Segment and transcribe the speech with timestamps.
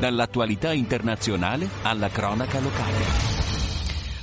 [0.00, 3.04] Dall'attualità internazionale alla cronaca locale.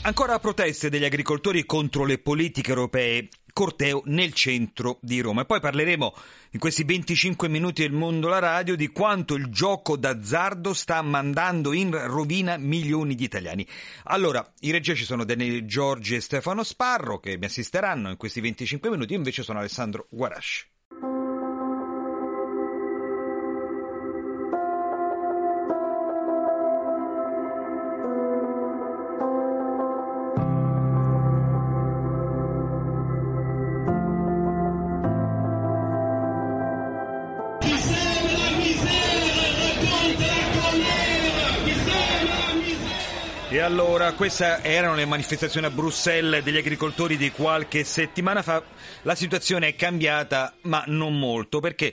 [0.02, 3.28] Ancora proteste degli agricoltori contro le politiche europee.
[3.54, 5.42] Corteo nel centro di Roma.
[5.42, 6.16] E poi parleremo
[6.54, 11.74] in questi 25 minuti del mondo alla radio di quanto il gioco d'azzardo sta mandando
[11.74, 13.64] in rovina milioni di italiani.
[14.06, 18.42] Allora, in regia ci sono Daniele Giorgi e Stefano Sparro che mi assisteranno in questi
[18.42, 20.77] 25 minuti, io invece sono Alessandro Guarasci.
[43.58, 48.62] E allora, queste erano le manifestazioni a Bruxelles degli agricoltori di qualche settimana fa.
[49.02, 51.92] La situazione è cambiata, ma non molto, perché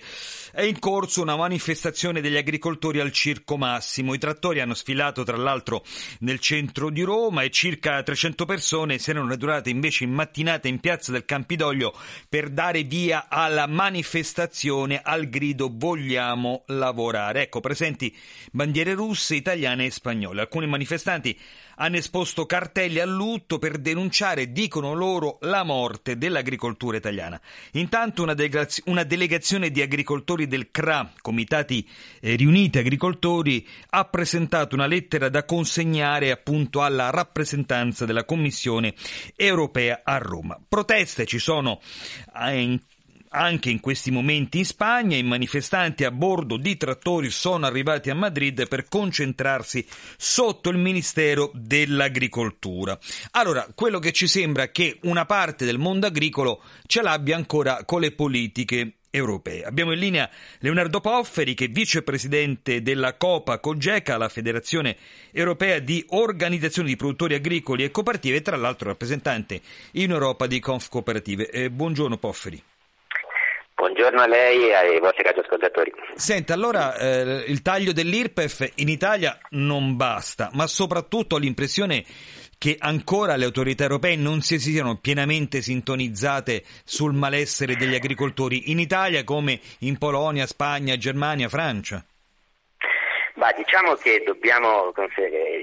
[0.55, 4.15] è in corso una manifestazione degli agricoltori al Circo Massimo.
[4.15, 5.85] I trattori hanno sfilato, tra l'altro,
[6.21, 10.79] nel centro di Roma e circa 300 persone si erano radunate invece in mattinata in
[10.79, 11.93] piazza del Campidoglio
[12.29, 17.43] per dare via alla manifestazione al grido vogliamo lavorare.
[17.43, 18.17] Ecco, presenti
[18.53, 20.43] bandiere russe, italiane e spagnole.
[20.43, 21.37] Alcuni manifestanti
[21.77, 27.41] hanno esposto cartelli a lutto per denunciare, dicono loro, la morte dell'agricoltura italiana.
[27.73, 31.89] Intanto una, delegaz- una delegazione di agricoltori del CRA, Comitati
[32.21, 38.95] eh, Riuniti Agricoltori, ha presentato una lettera da consegnare appunto alla rappresentanza della Commissione
[39.37, 40.59] europea a Roma.
[40.69, 41.81] Proteste ci sono
[42.37, 42.81] eh, in
[43.35, 48.15] anche in questi momenti in Spagna i manifestanti a bordo di trattori sono arrivati a
[48.15, 49.85] Madrid per concentrarsi
[50.17, 52.99] sotto il Ministero dell'Agricoltura.
[53.33, 57.85] Allora, quello che ci sembra è che una parte del mondo agricolo ce l'abbia ancora
[57.85, 59.63] con le politiche europee.
[59.63, 64.97] Abbiamo in linea Leonardo Pofferi, che è vicepresidente della Copa Cogeca, la Federazione
[65.31, 69.61] Europea di Organizzazioni di Produttori Agricoli e Cooperative, e tra l'altro rappresentante
[69.93, 71.49] in Europa di Conf Cooperative.
[71.49, 72.61] Eh, buongiorno Pofferi.
[73.77, 75.93] Buongiorno a lei e ai vostri radioascoltatori.
[76.15, 82.05] Senta, allora eh, il taglio dell'IRPEF in Italia non basta, ma soprattutto ho l'impressione
[82.59, 88.79] che ancora le autorità europee non si siano pienamente sintonizzate sul malessere degli agricoltori in
[88.79, 92.05] Italia come in Polonia, Spagna, Germania, Francia.
[93.35, 94.93] Ma diciamo che dobbiamo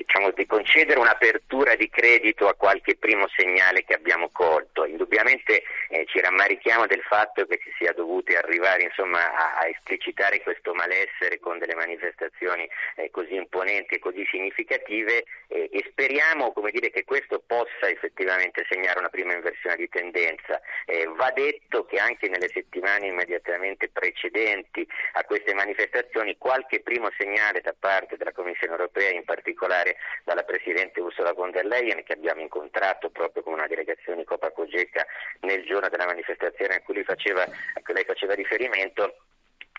[0.05, 4.85] diciamo, concedere un'apertura di credito a qualche primo segnale che abbiamo colto.
[4.85, 10.41] Indubbiamente eh, ci rammarichiamo del fatto che si sia dovuti arrivare insomma, a, a, esplicitare
[10.41, 16.89] questo malessere con delle manifestazioni eh, così imponenti e così significative eh, e speriamo dire,
[16.89, 20.59] che questo possa effettivamente segnare una prima inversione di tendenza.
[20.85, 27.61] Eh, va detto che anche nelle settimane immediatamente precedenti a queste manifestazioni qualche primo segnale
[27.61, 29.90] da parte della Commissione europea, in particolare
[30.23, 35.05] dalla Presidente Ursula von der Leyen, che abbiamo incontrato proprio con una delegazione Copa Cogeca
[35.41, 37.45] nel giorno della manifestazione a cui lei faceva,
[37.83, 39.15] cui lei faceva riferimento,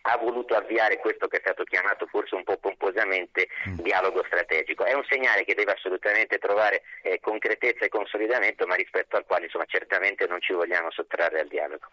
[0.02, 3.78] ha voluto avviare questo che è stato chiamato forse un po' pomposamente mm.
[3.80, 4.84] dialogo strategico.
[4.84, 9.44] È un segnale che deve assolutamente trovare eh, concretezza e consolidamento, ma rispetto al quale
[9.44, 11.86] insomma, certamente non ci vogliamo sottrarre al dialogo.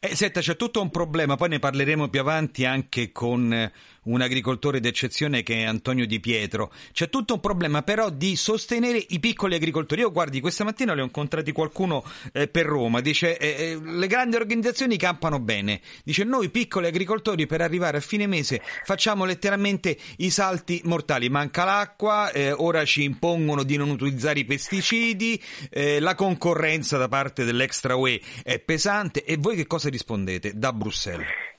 [0.00, 3.70] Eh, senta, c'è tutto un problema, poi ne parleremo più avanti anche con eh,
[4.04, 6.72] un agricoltore d'eccezione che è Antonio Di Pietro.
[6.92, 10.00] C'è tutto un problema però di sostenere i piccoli agricoltori.
[10.00, 14.06] Io guardi, questa mattina le ho incontrati qualcuno eh, per Roma, dice eh, eh, le
[14.06, 19.96] grandi organizzazioni campano bene, dice noi piccoli agricoltori per arrivare a fine mese facciamo letteralmente
[20.18, 25.40] i salti mortali, manca l'acqua, eh, ora ci impongono di non utilizzare i pesticidi,
[25.70, 30.72] eh, la concorrenza da parte dell'extra UE è pesante e voi che cosa rispondete da
[30.72, 31.51] Bruxelles?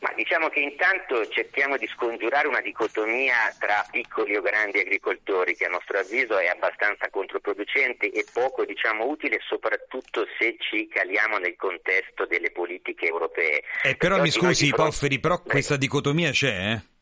[0.00, 5.64] Ma diciamo che intanto cerchiamo di scongiurare una dicotomia tra piccoli o grandi agricoltori che
[5.64, 11.56] a nostro avviso è abbastanza controproducente e poco diciamo, utile soprattutto se ci caliamo nel
[11.56, 13.62] contesto delle politiche europee.
[13.82, 16.96] Eh, però mi scusi Pofferi, però questa dicotomia c'è, eh?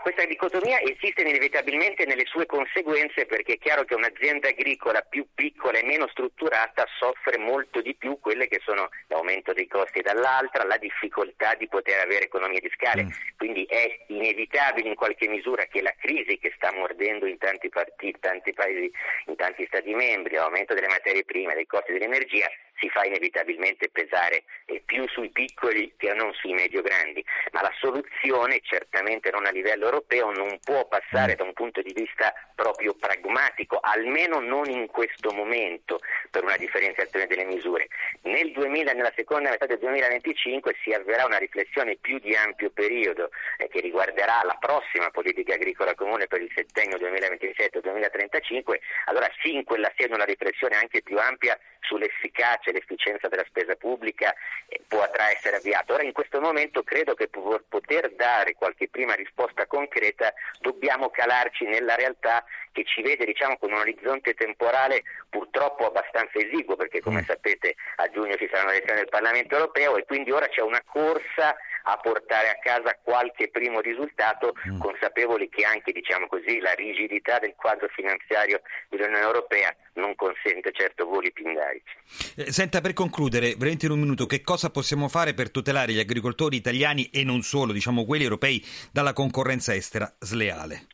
[0.00, 5.78] Questa dicotomia esiste inevitabilmente nelle sue conseguenze perché è chiaro che un'azienda agricola più piccola
[5.78, 10.76] e meno strutturata soffre molto di più quelle che sono l'aumento dei costi dall'altra, la
[10.76, 13.04] difficoltà di poter avere economie di scale.
[13.04, 13.10] Mm.
[13.36, 18.18] Quindi è inevitabile in qualche misura che la crisi che sta mordendo in tanti, partiti,
[18.20, 18.90] tanti paesi,
[19.26, 22.48] in tanti Stati membri, l'aumento delle materie prime, dei costi dell'energia,
[22.82, 28.58] si fa inevitabilmente pesare eh, più sui piccoli che non sui medio-grandi, ma la soluzione
[28.62, 31.36] certamente non a livello europeo non può passare mm.
[31.36, 36.00] da un punto di vista proprio pragmatico, almeno non in questo momento
[36.30, 37.86] per una differenziazione delle misure.
[38.22, 43.30] Nel 2000, nella seconda metà del 2025 si avverrà una riflessione più di ampio periodo
[43.58, 49.64] eh, che riguarderà la prossima politica agricola comune per il settennio 2027-2035, allora sì in
[49.64, 54.34] quella sede una riflessione anche più ampia sull'efficacia e l'efficienza della spesa pubblica
[54.66, 55.94] eh, potrà essere avviato.
[55.94, 61.64] Ora in questo momento credo che per poter dare qualche prima risposta concreta dobbiamo calarci
[61.64, 67.20] nella realtà che ci vede diciamo, con un orizzonte temporale purtroppo abbastanza esiguo perché come
[67.20, 67.24] mm.
[67.24, 70.82] sapete a giugno ci sarà una elezione del Parlamento europeo e quindi ora c'è una
[70.84, 74.78] corsa a portare a casa qualche primo risultato, mm.
[74.78, 81.06] consapevoli che anche diciamo così, la rigidità del quadro finanziario dell'Unione Europea non consente certo
[81.06, 81.96] voli pindarici.
[82.36, 85.98] Eh, senta, per concludere, veramente in un minuto, che cosa possiamo fare per tutelare gli
[85.98, 90.86] agricoltori italiani e non solo, diciamo quelli europei, dalla concorrenza estera sleale?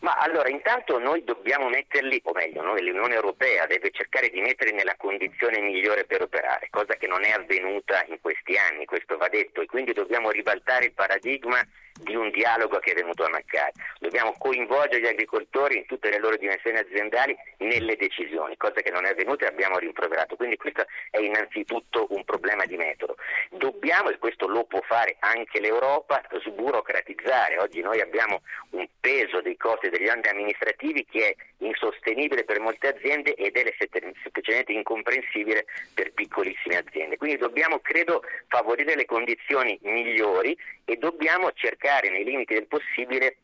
[0.00, 4.72] Ma allora intanto noi dobbiamo metterli, o meglio, noi, l'Unione Europea deve cercare di metterli
[4.72, 9.28] nella condizione migliore per operare, cosa che non è avvenuta in questi anni, questo va
[9.28, 11.60] detto, e quindi dobbiamo ribaltare il paradigma
[12.00, 13.72] di un dialogo che è venuto a mancare.
[13.98, 19.04] Dobbiamo coinvolgere gli agricoltori in tutte le loro dimensioni aziendali nelle decisioni, cosa che non
[19.04, 20.36] è avvenuta e abbiamo rimproverato.
[20.36, 23.16] Quindi questo è innanzitutto un problema di metodo.
[23.50, 27.58] Dobbiamo, e questo lo può fare anche l'Europa, sburocratizzare.
[27.58, 32.88] Oggi noi abbiamo un peso dei costi degli atti amministrativi che è insostenibile per molte
[32.88, 37.16] aziende ed è semplicemente incomprensibile per piccolissime aziende.
[37.16, 43.36] Quindi dobbiamo, credo, favorire le condizioni migliori e dobbiamo cercare nei limiti del possibile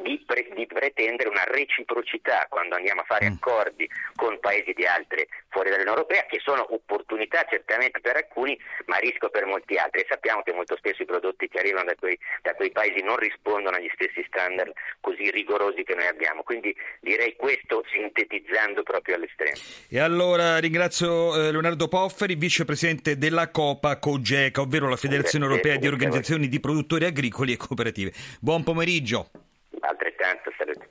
[0.00, 3.32] di, pre- di, pretendere una reciprocità quando andiamo a fare mm.
[3.34, 8.96] accordi con paesi di altre fuori dall'Unione Europea, che sono opportunità certamente per alcuni, ma
[8.96, 10.00] rischio per molti altri.
[10.00, 13.16] E sappiamo che molto spesso i prodotti che arrivano da quei, da quei paesi non
[13.16, 16.42] rispondono agli stessi standard così rigorosi che noi abbiamo.
[16.42, 19.56] Quindi direi questo sintetizzando proprio all'estremo.
[19.88, 25.86] E allora ringrazio eh, Leonardo Pofferi, vicepresidente della Copa COGECA, ovvero la Federazione Europea di
[25.86, 28.12] Organizzazioni di Produttori Agricoli e Cooperative.
[28.40, 29.30] Buon pomeriggio.
[29.82, 30.81] Altrettanto salute.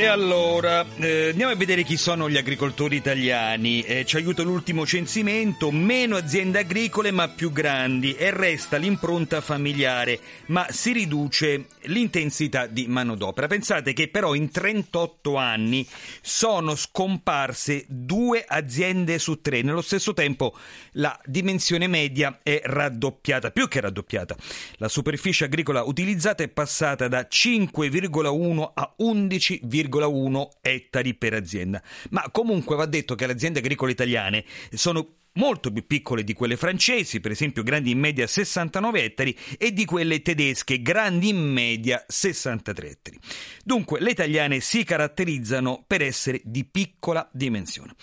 [0.00, 3.80] E allora, eh, andiamo a vedere chi sono gli agricoltori italiani.
[3.80, 10.20] Eh, ci aiuta l'ultimo censimento, meno aziende agricole ma più grandi e resta l'impronta familiare,
[10.46, 13.48] ma si riduce l'intensità di manodopera.
[13.48, 15.84] Pensate che però in 38 anni
[16.20, 19.62] sono scomparse due aziende su tre.
[19.62, 20.56] Nello stesso tempo
[20.92, 24.36] la dimensione media è raddoppiata, più che raddoppiata.
[24.76, 31.82] La superficie agricola utilizzata è passata da 5,1 a 11,1 1,1 ettari per azienda.
[32.10, 36.56] Ma comunque va detto che le aziende agricole italiane sono molto più piccole di quelle
[36.56, 42.04] francesi, per esempio grandi in media 69 ettari, e di quelle tedesche, grandi in media
[42.06, 43.18] 63 ettari.
[43.64, 47.94] Dunque le italiane si caratterizzano per essere di piccola dimensione.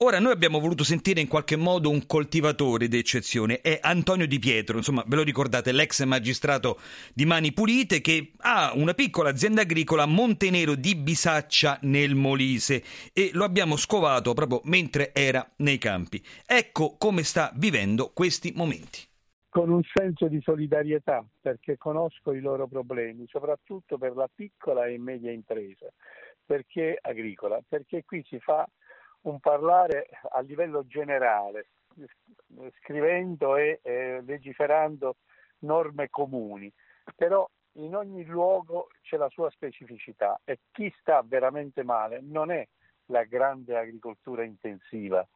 [0.00, 4.76] Ora noi abbiamo voluto sentire in qualche modo un coltivatore d'eccezione, è Antonio Di Pietro,
[4.76, 6.78] insomma ve lo ricordate, l'ex magistrato
[7.12, 12.84] di Mani Pulite che ha una piccola azienda agricola a Montenero di Bisaccia nel Molise.
[13.12, 16.22] E lo abbiamo scovato proprio mentre era nei campi.
[16.46, 19.00] Ecco come sta vivendo questi momenti.
[19.48, 24.96] Con un senso di solidarietà perché conosco i loro problemi, soprattutto per la piccola e
[24.96, 25.88] media impresa,
[26.46, 28.64] perché agricola, perché qui si fa
[29.22, 31.68] un parlare a livello generale,
[32.80, 35.16] scrivendo e eh, legiferando
[35.60, 36.72] norme comuni,
[37.16, 42.66] però in ogni luogo c'è la sua specificità e chi sta veramente male non è
[43.06, 45.26] la grande agricoltura intensiva,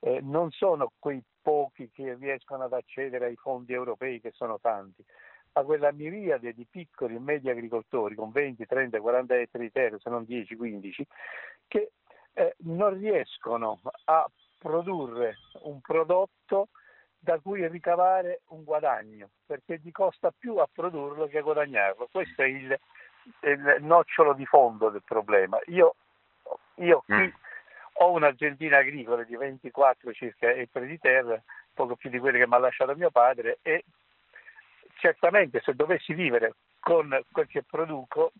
[0.00, 5.04] eh, non sono quei pochi che riescono ad accedere ai fondi europei che sono tanti,
[5.52, 9.98] ma quella miriade di piccoli e medi agricoltori con 20, 30, 40 ettari di terra,
[9.98, 11.06] se non 10, 15,
[11.68, 11.92] che
[12.34, 16.68] eh, non riescono a produrre un prodotto
[17.18, 22.08] da cui ricavare un guadagno, perché gli costa più a produrlo che a guadagnarlo.
[22.10, 22.78] Questo è il,
[23.42, 25.58] il nocciolo di fondo del problema.
[25.66, 25.94] Io,
[26.76, 27.30] io qui mm.
[27.94, 31.40] ho un'aziendina agricola di 24 circa ettari di terra,
[31.72, 33.84] poco più di quelle che mi ha lasciato mio padre e
[34.96, 38.32] certamente se dovessi vivere con quel che produco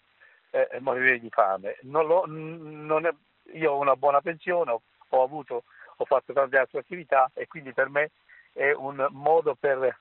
[0.50, 1.78] eh, morirei di fame.
[1.82, 3.14] Non lo, non è,
[3.54, 5.64] io ho una buona pensione, ho, ho, avuto,
[5.96, 8.10] ho fatto tante altre attività e quindi per me
[8.52, 9.96] è un modo per,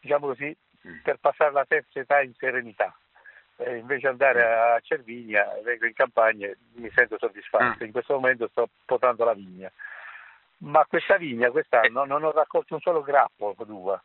[0.00, 0.56] diciamo così,
[1.02, 2.94] per passare la terza età in serenità.
[3.56, 7.82] Eh, invece andare a Cervigna, vengo in campagna e mi sento soddisfatto.
[7.82, 7.86] Ah.
[7.86, 9.70] In questo momento sto potando la vigna.
[10.58, 14.02] Ma questa vigna quest'anno non ho raccolto un solo grappolo d'uva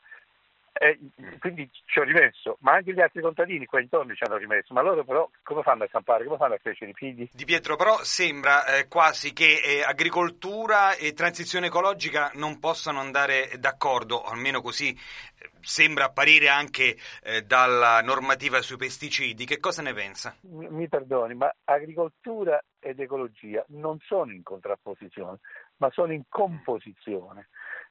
[0.74, 1.00] eh,
[1.40, 4.82] quindi ci ho rimesso, ma anche gli altri contadini qua intorno ci hanno rimesso, ma
[4.82, 7.30] loro però come fanno a campare, come fanno a crescere i figli?
[7.32, 13.52] Di Pietro, però sembra eh, quasi che eh, agricoltura e transizione ecologica non possano andare
[13.58, 19.46] d'accordo, almeno così eh, sembra apparire anche eh, dalla normativa sui pesticidi.
[19.46, 20.36] Che cosa ne pensa?
[20.42, 25.40] Mi, mi perdoni, ma agricoltura ed ecologia non sono in contrapposizione,
[25.78, 27.50] ma sono in composizione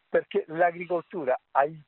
[0.09, 1.39] perché l'agricoltura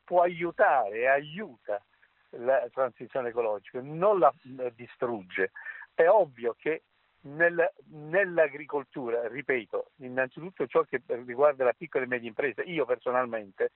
[0.04, 1.82] può aiutare e aiuta
[2.30, 4.32] la transizione ecologica, non la
[4.74, 5.52] distrugge.
[5.94, 6.82] È ovvio che
[7.22, 13.72] nel, nell'agricoltura, ripeto, innanzitutto ciò che riguarda la piccola e media impresa, io personalmente,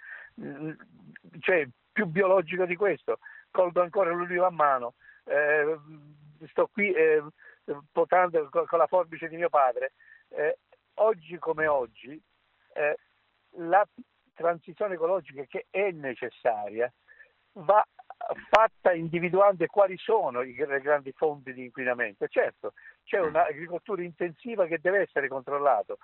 [1.41, 3.19] cioè più biologico di questo,
[3.51, 5.79] colgo ancora l'ulivo a mano, eh,
[6.49, 7.23] sto qui eh,
[7.93, 9.93] potando con la forbice di mio padre,
[10.31, 10.59] eh,
[10.95, 12.21] oggi come oggi
[12.75, 12.97] eh,
[13.57, 13.87] la
[14.35, 16.93] transizione ecologica che è necessaria
[17.53, 17.87] va
[18.49, 22.27] fatta individuando quali sono le grandi fonti di inquinamento.
[22.29, 22.73] Certo,
[23.05, 25.95] c'è un'agricoltura intensiva che deve essere controllata.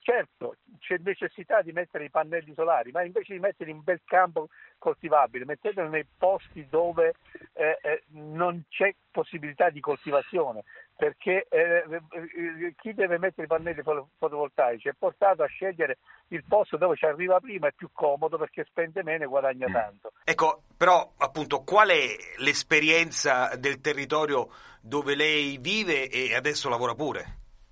[0.00, 4.48] Certo, c'è necessità di mettere i pannelli solari, ma invece di metterli in bel campo
[4.78, 7.14] coltivabile, mettetelo nei posti dove
[7.52, 10.64] eh, eh, non c'è possibilità di coltivazione,
[10.98, 13.82] perché eh, eh, chi deve mettere i pannelli
[14.18, 15.98] fotovoltaici è portato a scegliere
[16.30, 19.72] il posto dove ci arriva prima, è più comodo perché spende meno e guadagna mm.
[19.72, 20.10] tanto.
[20.24, 24.48] Ecco, però appunto qual è l'esperienza del territorio
[24.80, 27.24] dove lei vive e adesso lavora pure?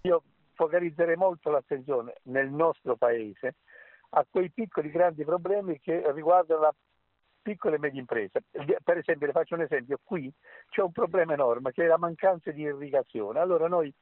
[0.02, 0.22] Io
[0.54, 3.56] focalizzerei molto l'attenzione nel nostro paese
[4.10, 6.74] a quei piccoli grandi problemi che riguardano la
[7.46, 8.42] piccole e medie imprese.
[8.82, 10.32] Per esempio, le faccio un esempio, qui
[10.68, 13.38] c'è un problema enorme che è la mancanza di irrigazione.
[13.38, 13.94] Allora noi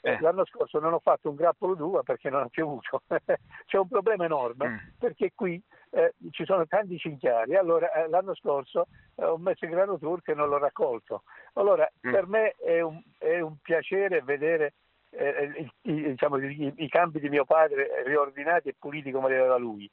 [0.00, 0.18] eh.
[0.20, 3.02] l'anno scorso non ho fatto un grappolo d'uva perché non ha piovuto,
[3.66, 4.76] c'è un problema enorme mm.
[4.98, 9.72] perché qui eh, ci sono tanti cinchiari, allora eh, l'anno scorso eh, ho messo il
[9.72, 11.24] grano turco e non l'ho raccolto.
[11.54, 12.10] Allora mm.
[12.10, 14.74] per me è un, è un piacere vedere
[15.10, 19.58] eh, i, diciamo, i, i, campi di mio padre riordinati e puliti come li aveva
[19.58, 19.90] lui,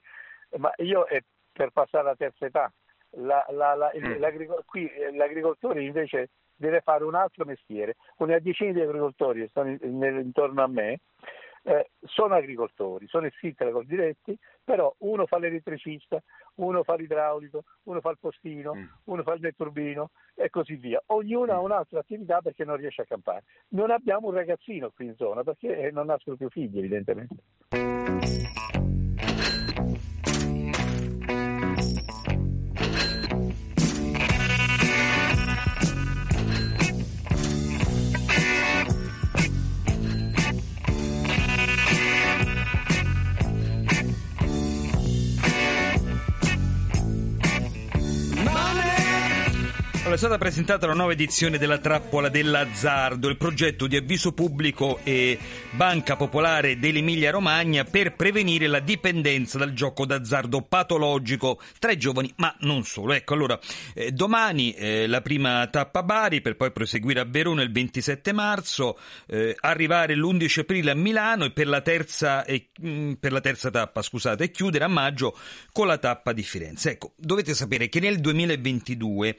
[0.59, 1.21] ma io è
[1.51, 2.71] per passare alla terza età
[3.15, 4.21] la, la, la, mm.
[4.65, 7.95] qui eh, l'agricoltore invece deve fare un altro mestiere.
[8.17, 10.99] Una decina di agricoltori che stanno intorno a me
[11.67, 16.21] eh, sono agricoltori, sono iscritti alla Coldiretti, però uno fa l'elettricista,
[16.55, 18.85] uno fa l'idraulico, uno fa il postino, mm.
[19.05, 21.01] uno fa il netturbino e così via.
[21.07, 21.55] Ognuno mm.
[21.55, 23.43] ha un'altra attività perché non riesce a campare.
[23.69, 27.35] Non abbiamo un ragazzino qui in zona perché non nascono più figli evidentemente.
[50.15, 55.37] È stata presentata la nuova edizione della trappola dell'azzardo, il progetto di avviso pubblico e
[55.71, 62.31] Banca Popolare dell'Emilia Romagna per prevenire la dipendenza dal gioco d'azzardo patologico tra i giovani,
[62.37, 63.11] ma non solo.
[63.11, 63.59] Ecco, allora,
[63.93, 68.31] eh, domani eh, la prima tappa a Bari per poi proseguire a Verona il 27
[68.31, 72.45] marzo, eh, arrivare l'11 aprile a Milano e per la terza,
[72.81, 75.37] mm, per la terza tappa, scusate, e chiudere a maggio
[75.73, 76.91] con la tappa di Firenze.
[76.91, 79.35] Ecco, dovete sapere che nel 2022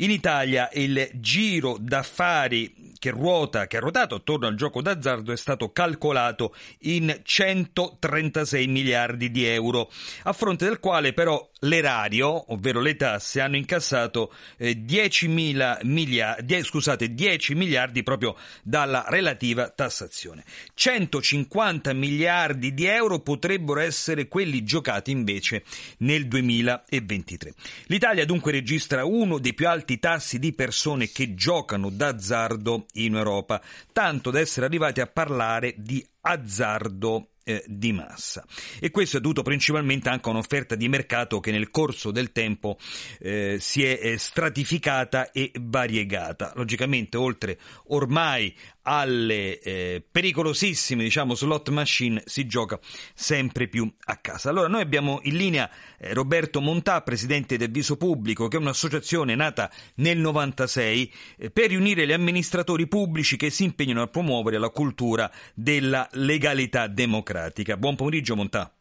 [0.00, 5.36] in Italia il giro d'affari che ruota, che ha ruotato attorno al gioco d'azzardo è
[5.36, 9.90] stato calcolato in 136 miliardi di euro,
[10.24, 17.14] a fronte del quale però l'erario, ovvero le tasse, hanno incassato eh, 10, miliardi, scusate,
[17.14, 20.44] 10 miliardi proprio dalla relativa tassazione.
[20.74, 25.62] 150 miliardi di euro potrebbero essere quelli giocati invece
[25.98, 27.54] nel 2023.
[27.86, 30.07] L'Italia dunque registra uno dei più alti tassi
[30.38, 33.60] di persone che giocano d'azzardo in Europa,
[33.92, 38.44] tanto da essere arrivati a parlare di azzardo eh, di massa.
[38.78, 42.76] E questo è dovuto principalmente anche a un'offerta di mercato che nel corso del tempo
[43.20, 46.52] eh, si è stratificata e variegata.
[46.54, 48.54] Logicamente, oltre ormai
[48.88, 52.78] alle eh, pericolosissime diciamo, slot machine si gioca
[53.12, 54.48] sempre più a casa.
[54.48, 55.68] Allora noi abbiamo in linea
[55.98, 61.68] eh, Roberto Montà, presidente del Viso Pubblico, che è un'associazione nata nel 96 eh, per
[61.68, 67.76] riunire gli amministratori pubblici che si impegnano a promuovere la cultura della legalità democratica.
[67.76, 68.72] Buon pomeriggio Montà.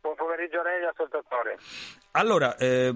[0.00, 1.58] Buon pomeriggio a lei ascoltatore.
[2.12, 2.94] Allora, eh,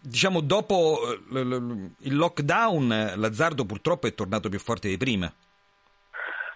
[0.00, 1.00] diciamo dopo
[1.34, 5.32] eh, il lockdown l'azzardo purtroppo è tornato più forte di prima.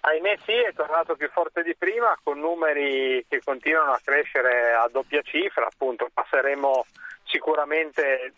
[0.05, 4.89] Ahimè sì, è tornato più forte di prima con numeri che continuano a crescere a
[4.91, 6.85] doppia cifra, appunto passeremo
[7.23, 8.33] sicuramente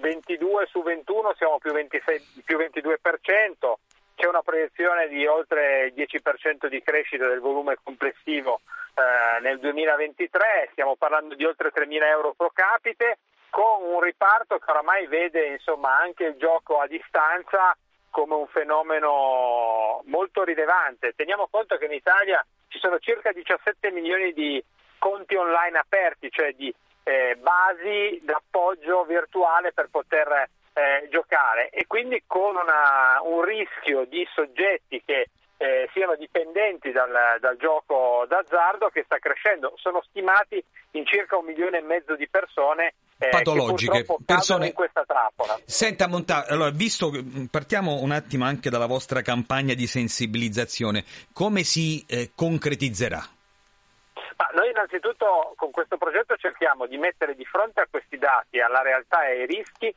[0.00, 3.74] 22 su 21, siamo più, 26, più 22%,
[4.16, 8.62] c'è una proiezione di oltre il 10% di crescita del volume complessivo
[8.96, 13.18] eh, nel 2023, stiamo parlando di oltre 3.000 euro pro capite,
[13.50, 17.76] con un riparto che oramai vede insomma, anche il gioco a distanza
[18.14, 21.14] come un fenomeno molto rilevante.
[21.16, 24.62] Teniamo conto che in Italia ci sono circa 17 milioni di
[24.98, 32.22] conti online aperti, cioè di eh, basi d'appoggio virtuale per poter eh, giocare e quindi
[32.24, 39.02] con una, un rischio di soggetti che eh, siano dipendenti dal, dal, gioco d'azzardo che
[39.04, 39.74] sta crescendo.
[39.76, 45.04] Sono stimati in circa un milione e mezzo di persone eh, patologiche, persone in questa
[45.04, 45.58] trappola.
[45.64, 47.10] Senta Montà, allora, visto
[47.50, 53.22] partiamo un attimo anche dalla vostra campagna di sensibilizzazione, come si eh, concretizzerà?
[54.36, 58.82] Ma noi innanzitutto con questo progetto cerchiamo di mettere di fronte a questi dati, alla
[58.82, 59.94] realtà e ai rischi,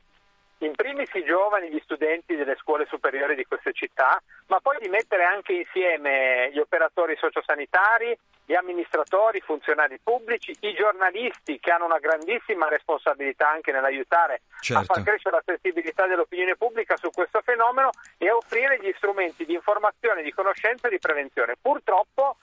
[0.58, 4.88] in primis i giovani, gli studenti delle scuole superiori di queste città, ma poi di
[4.88, 11.84] mettere anche insieme gli operatori sociosanitari, gli amministratori, i funzionari pubblici, i giornalisti che hanno
[11.84, 14.82] una grandissima responsabilità anche nell'aiutare certo.
[14.82, 15.10] a far certo.
[15.10, 20.22] crescere la sensibilità dell'opinione pubblica su questo fenomeno e a offrire gli strumenti di informazione,
[20.22, 21.56] di conoscenza e di prevenzione.
[21.60, 22.38] Purtroppo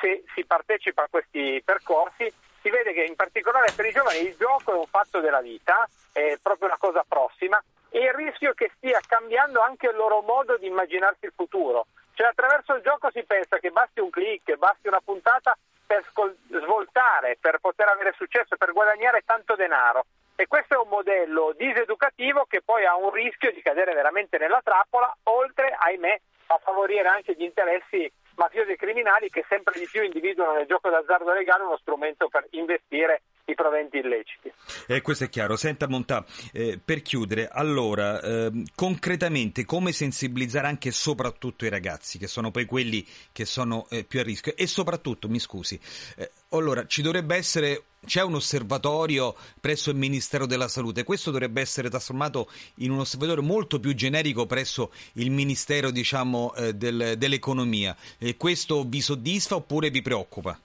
[0.00, 4.36] se si partecipa a questi percorsi si vede che in particolare per i giovani il
[4.36, 8.54] gioco è un fatto della vita, è proprio una cosa prossima e il rischio è
[8.54, 11.86] che stia cambiando anche il loro modo di immaginarsi il futuro.
[12.14, 16.04] Cioè attraverso il gioco si pensa che basti un click, basti una puntata per
[16.48, 20.04] svoltare, per poter avere successo, per guadagnare tanto denaro.
[20.36, 24.60] E questo è un modello diseducativo che poi ha un rischio di cadere veramente nella
[24.62, 30.02] trappola, oltre, ahimè, a favorire anche gli interessi mafiosi e criminali che sempre di più
[30.02, 34.50] individuano nel gioco d'azzardo legale uno strumento per investire i proventi illeciti.
[34.86, 35.56] Eh, questo è chiaro.
[35.56, 42.18] Senta Montà, eh, per chiudere, allora, eh, concretamente come sensibilizzare anche e soprattutto i ragazzi,
[42.18, 45.78] che sono poi quelli che sono eh, più a rischio, e soprattutto, mi scusi,
[46.16, 51.60] eh, allora, ci dovrebbe essere c'è un osservatorio presso il Ministero della Salute, questo dovrebbe
[51.60, 57.94] essere trasformato in un osservatorio molto più generico presso il Ministero diciamo, eh, del, dell'Economia.
[58.18, 60.58] E questo vi soddisfa oppure vi preoccupa?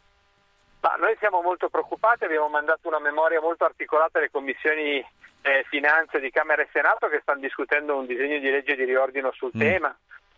[0.82, 5.04] Ma noi siamo molto preoccupati, abbiamo mandato una memoria molto articolata alle commissioni
[5.42, 9.32] eh, finanze di Camera e Senato che stanno discutendo un disegno di legge di riordino
[9.34, 9.60] sul mm.
[9.60, 9.96] tema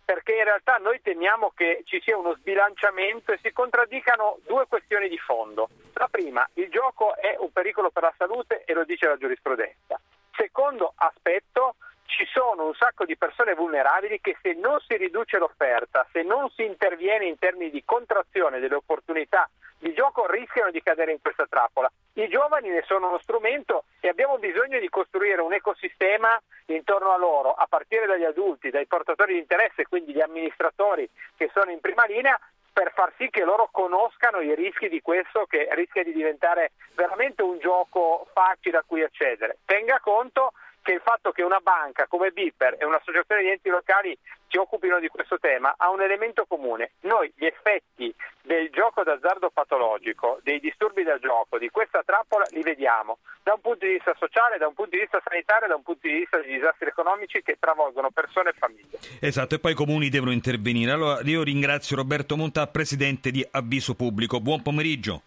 [0.08, 5.06] perché in realtà noi temiamo che ci sia uno sbilanciamento e si contraddicano due questioni
[5.06, 5.68] di fondo.
[5.92, 10.00] La prima, il gioco è un pericolo per la salute e lo dice la giurisprudenza.
[10.34, 11.74] Secondo aspetto,
[12.08, 16.48] ci sono un sacco di persone vulnerabili che se non si riduce l'offerta, se non
[16.50, 21.46] si interviene in termini di contrazione delle opportunità di gioco rischiano di cadere in questa
[21.46, 21.90] trappola.
[22.14, 27.18] I giovani ne sono uno strumento e abbiamo bisogno di costruire un ecosistema intorno a
[27.18, 31.80] loro, a partire dagli adulti, dai portatori di interesse, quindi gli amministratori che sono in
[31.80, 32.38] prima linea,
[32.72, 37.42] per far sì che loro conoscano i rischi di questo che rischia di diventare veramente
[37.42, 39.58] un gioco facile a cui accedere.
[39.64, 40.52] Tenga conto
[40.88, 44.16] che il fatto che una banca come Bipper e un'associazione di enti locali
[44.48, 46.92] si occupino di questo tema ha un elemento comune.
[47.00, 52.62] Noi gli effetti del gioco d'azzardo patologico, dei disturbi da gioco, di questa trappola li
[52.62, 55.82] vediamo da un punto di vista sociale, da un punto di vista sanitario, da un
[55.82, 58.98] punto di vista di disastri economici che travolgono persone e famiglie.
[59.20, 60.92] Esatto, e poi i comuni devono intervenire.
[60.92, 64.40] Allora io ringrazio Roberto Monta, presidente di Avviso Pubblico.
[64.40, 65.20] Buon pomeriggio.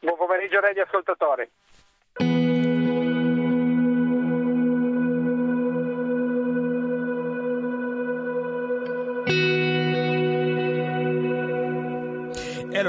[0.00, 2.65] Buon pomeriggio a lei ascoltatori.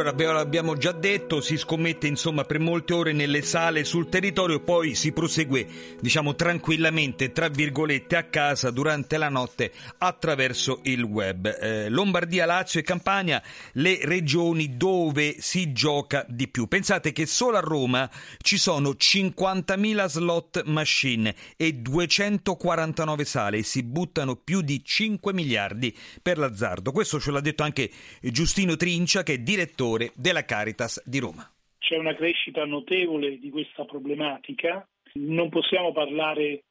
[0.09, 4.95] Allora l'abbiamo già detto, si scommette insomma per molte ore nelle sale sul territorio, poi
[4.95, 5.67] si prosegue
[5.99, 11.47] diciamo tranquillamente tra virgolette a casa durante la notte attraverso il web.
[11.59, 13.41] Eh, Lombardia, Lazio e Campania,
[13.73, 16.67] le regioni dove si gioca di più.
[16.67, 18.09] Pensate che solo a Roma
[18.41, 25.95] ci sono 50.000 slot machine e 249 sale e si buttano più di 5 miliardi
[26.21, 26.91] per l'azzardo.
[26.91, 27.89] Questo ce l'ha detto anche
[28.21, 31.49] Giustino Trincia che è direttore della Caritas di Roma.
[31.79, 36.63] C'è una crescita notevole di questa problematica, non possiamo parlare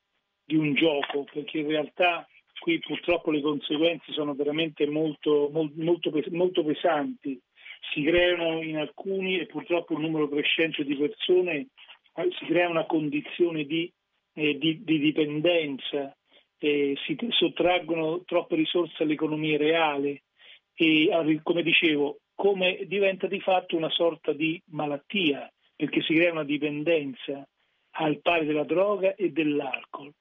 [0.44, 2.26] di un gioco perché in realtà
[2.58, 7.40] qui purtroppo le conseguenze sono veramente molto, molto, molto pesanti.
[7.92, 11.68] Si creano in alcuni e purtroppo un numero crescente di persone,
[12.14, 13.90] eh, si crea una condizione di,
[14.34, 16.16] eh, di, di dipendenza,
[16.58, 20.22] eh, si sottraggono troppe risorse all'economia reale
[20.74, 21.08] e
[21.42, 27.46] come dicevo come diventa di fatto una sorta di malattia perché si crea una dipendenza
[27.98, 30.12] al pari della droga e dell'alcol.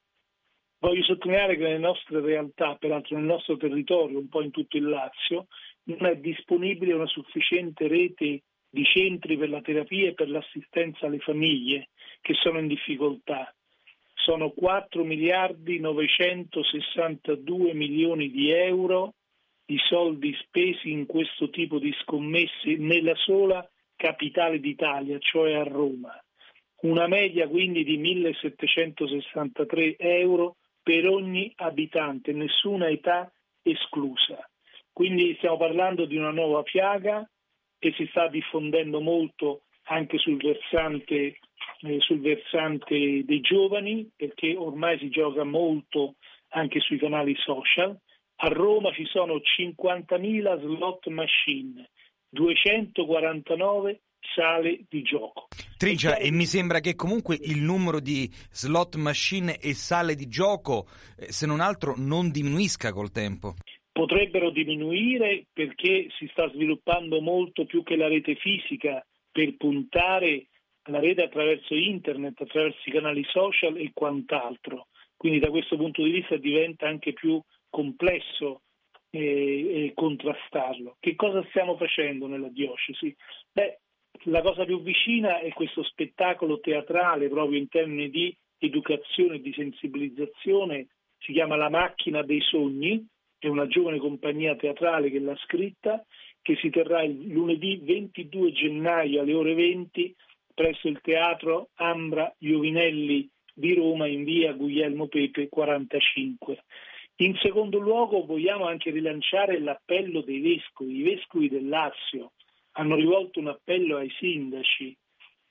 [0.78, 4.88] Voglio sottolineare che nelle nostre realtà, peraltro nel nostro territorio, un po' in tutto il
[4.88, 5.46] Lazio,
[5.84, 11.18] non è disponibile una sufficiente rete di centri per la terapia e per l'assistenza alle
[11.18, 11.88] famiglie
[12.20, 13.54] che sono in difficoltà.
[14.14, 19.14] Sono 4 miliardi 962 milioni di euro
[19.66, 26.12] i soldi spesi in questo tipo di scommesse nella sola capitale d'Italia, cioè a Roma.
[26.82, 34.48] Una media quindi di 1763 euro per ogni abitante, nessuna età esclusa.
[34.92, 37.28] Quindi stiamo parlando di una nuova piaga
[37.78, 41.38] che si sta diffondendo molto anche sul versante,
[41.80, 46.16] eh, sul versante dei giovani, perché ormai si gioca molto
[46.50, 47.98] anche sui canali social
[48.36, 51.88] a Roma ci sono 50.000 slot machine,
[52.28, 54.00] 249
[54.34, 55.48] sale di gioco.
[55.76, 60.86] Trincia, e mi sembra che comunque il numero di slot machine e sale di gioco,
[61.18, 63.54] eh, se non altro, non diminuisca col tempo.
[63.92, 70.48] Potrebbero diminuire perché si sta sviluppando molto più che la rete fisica per puntare
[70.82, 74.88] alla rete attraverso internet, attraverso i canali social e quant'altro.
[75.16, 78.62] Quindi da questo punto di vista diventa anche più complesso
[79.10, 80.96] eh, contrastarlo.
[81.00, 83.14] Che cosa stiamo facendo nella diocesi?
[83.52, 83.78] Beh,
[84.24, 89.52] la cosa più vicina è questo spettacolo teatrale proprio in termini di educazione e di
[89.52, 93.04] sensibilizzazione, si chiama La macchina dei sogni,
[93.38, 96.04] è una giovane compagnia teatrale che l'ha scritta,
[96.40, 100.14] che si terrà il lunedì 22 gennaio alle ore 20
[100.54, 106.64] presso il teatro Ambra Iovinelli di Roma in via Guglielmo Pepe 45.
[107.20, 110.98] In secondo luogo vogliamo anche rilanciare l'appello dei vescovi.
[110.98, 112.32] I vescovi del Lazio
[112.72, 114.94] hanno rivolto un appello ai sindaci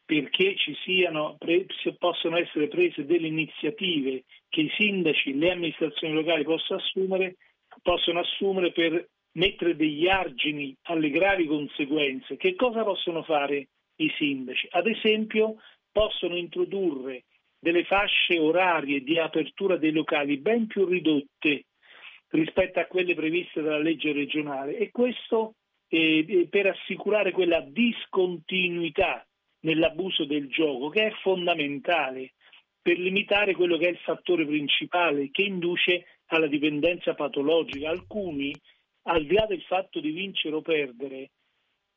[0.06, 1.38] perché ci siano,
[1.98, 7.38] possano essere prese delle iniziative che i sindaci, le amministrazioni locali possono assumere,
[7.82, 12.38] possono assumere per mettere degli argini alle gravi conseguenze.
[12.38, 14.68] Che cosa possono fare i sindaci?
[14.70, 15.56] Ad esempio
[15.92, 17.24] possono introdurre
[17.66, 21.66] delle fasce orarie di apertura dei locali ben più ridotte
[22.30, 25.56] rispetto a quelle previste dalla legge regionale e questo
[25.88, 29.26] eh, eh, per assicurare quella discontinuità
[29.62, 32.34] nell'abuso del gioco che è fondamentale
[32.84, 37.90] per limitare quello che è il fattore principale che induce alla dipendenza patologica.
[37.90, 38.54] Alcuni,
[39.08, 41.32] al di là del fatto di vincere o perdere,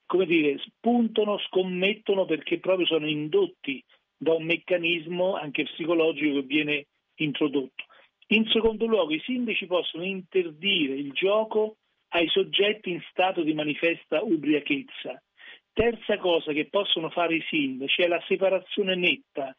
[0.06, 3.84] come dire, spuntano, scommettono perché proprio sono indotti
[4.18, 7.84] da un meccanismo anche psicologico che viene introdotto.
[8.28, 11.76] In secondo luogo, i sindaci possono interdire il gioco
[12.08, 15.22] ai soggetti in stato di manifesta ubriachezza.
[15.72, 19.56] Terza cosa che possono fare i sindaci è la separazione netta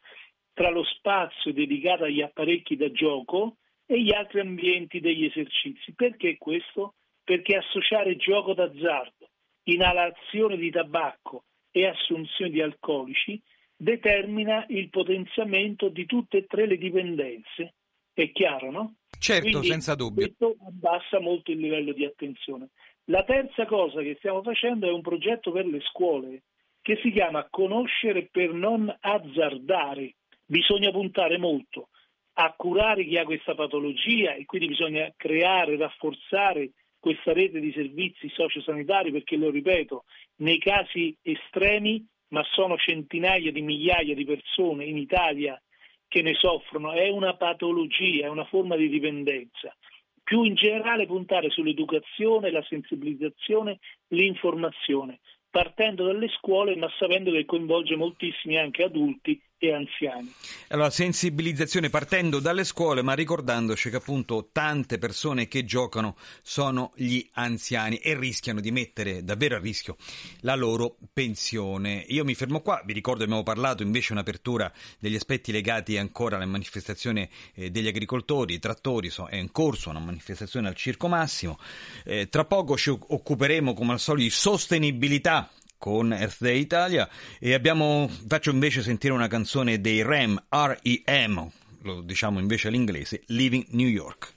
[0.54, 5.94] tra lo spazio dedicato agli apparecchi da gioco e gli altri ambienti degli esercizi.
[5.96, 6.96] Perché questo?
[7.24, 9.30] Perché associare gioco d'azzardo,
[9.64, 13.42] inalazione di tabacco e assunzione di alcolici
[13.82, 17.76] determina il potenziamento di tutte e tre le dipendenze.
[18.14, 18.96] È chiaro, no?
[19.18, 20.26] Certo, Quindi, senza dubbio.
[20.26, 22.70] Questo abbassa molto il livello di attenzione.
[23.06, 26.44] La terza cosa che stiamo facendo è un progetto per le scuole
[26.82, 30.16] che si chiama Conoscere per non azzardare.
[30.46, 31.88] Bisogna puntare molto
[32.34, 38.30] a curare chi ha questa patologia e quindi bisogna creare, rafforzare questa rete di servizi
[38.30, 40.04] sociosanitari perché, lo ripeto,
[40.38, 45.62] nei casi estremi ma sono centinaia di migliaia di persone in Italia
[46.08, 49.76] che ne soffrono, è una patologia, è una forma di dipendenza.
[50.24, 57.96] Più in generale puntare sull'educazione, la sensibilizzazione, l'informazione, partendo dalle scuole ma sapendo che coinvolge
[57.96, 60.34] moltissimi anche adulti e anziani.
[60.70, 67.28] Allora, sensibilizzazione partendo dalle scuole, ma ricordandoci che appunto tante persone che giocano sono gli
[67.34, 69.98] anziani e rischiano di mettere davvero a rischio
[70.42, 72.06] la loro pensione.
[72.08, 76.38] Io mi fermo qua, vi ricordo che abbiamo parlato invece un'apertura degli aspetti legati ancora
[76.38, 81.60] alla manifestazione eh, degli agricoltori, i trattori, è in corso una manifestazione al Circo Massimo.
[82.06, 87.56] Eh, tra poco ci occuperemo come al solito di sostenibilità con Earth Day Italia e
[87.56, 91.48] abbiamo, faccio invece sentire una canzone dei REM, R-E-M,
[91.84, 94.34] lo diciamo invece all'inglese, Living New York.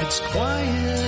[0.00, 1.01] It's quiet.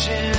[0.00, 0.29] change.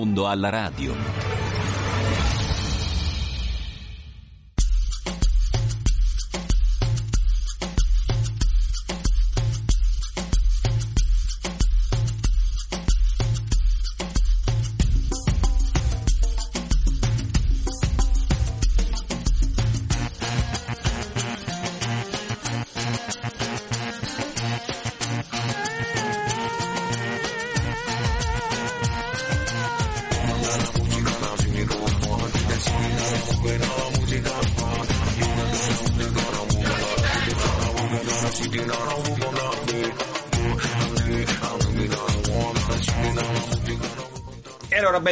[0.00, 1.69] Mondo alla radio.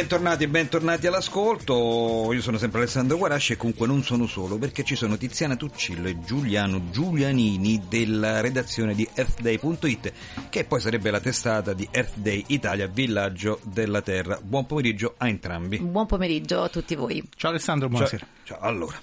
[0.09, 4.83] Bentornati e bentornati all'ascolto, io sono sempre Alessandro Guarasci e comunque non sono solo perché
[4.83, 10.13] ci sono Tiziana Tuccillo e Giuliano Giulianini della redazione di earthday.it
[10.49, 14.39] che poi sarebbe la testata di Earth Day Italia Villaggio della Terra.
[14.41, 15.77] Buon pomeriggio a entrambi.
[15.77, 17.23] Buon pomeriggio a tutti voi.
[17.35, 18.25] Ciao Alessandro, buonasera.
[18.45, 18.67] Ciao, ciao.
[18.67, 18.99] allora.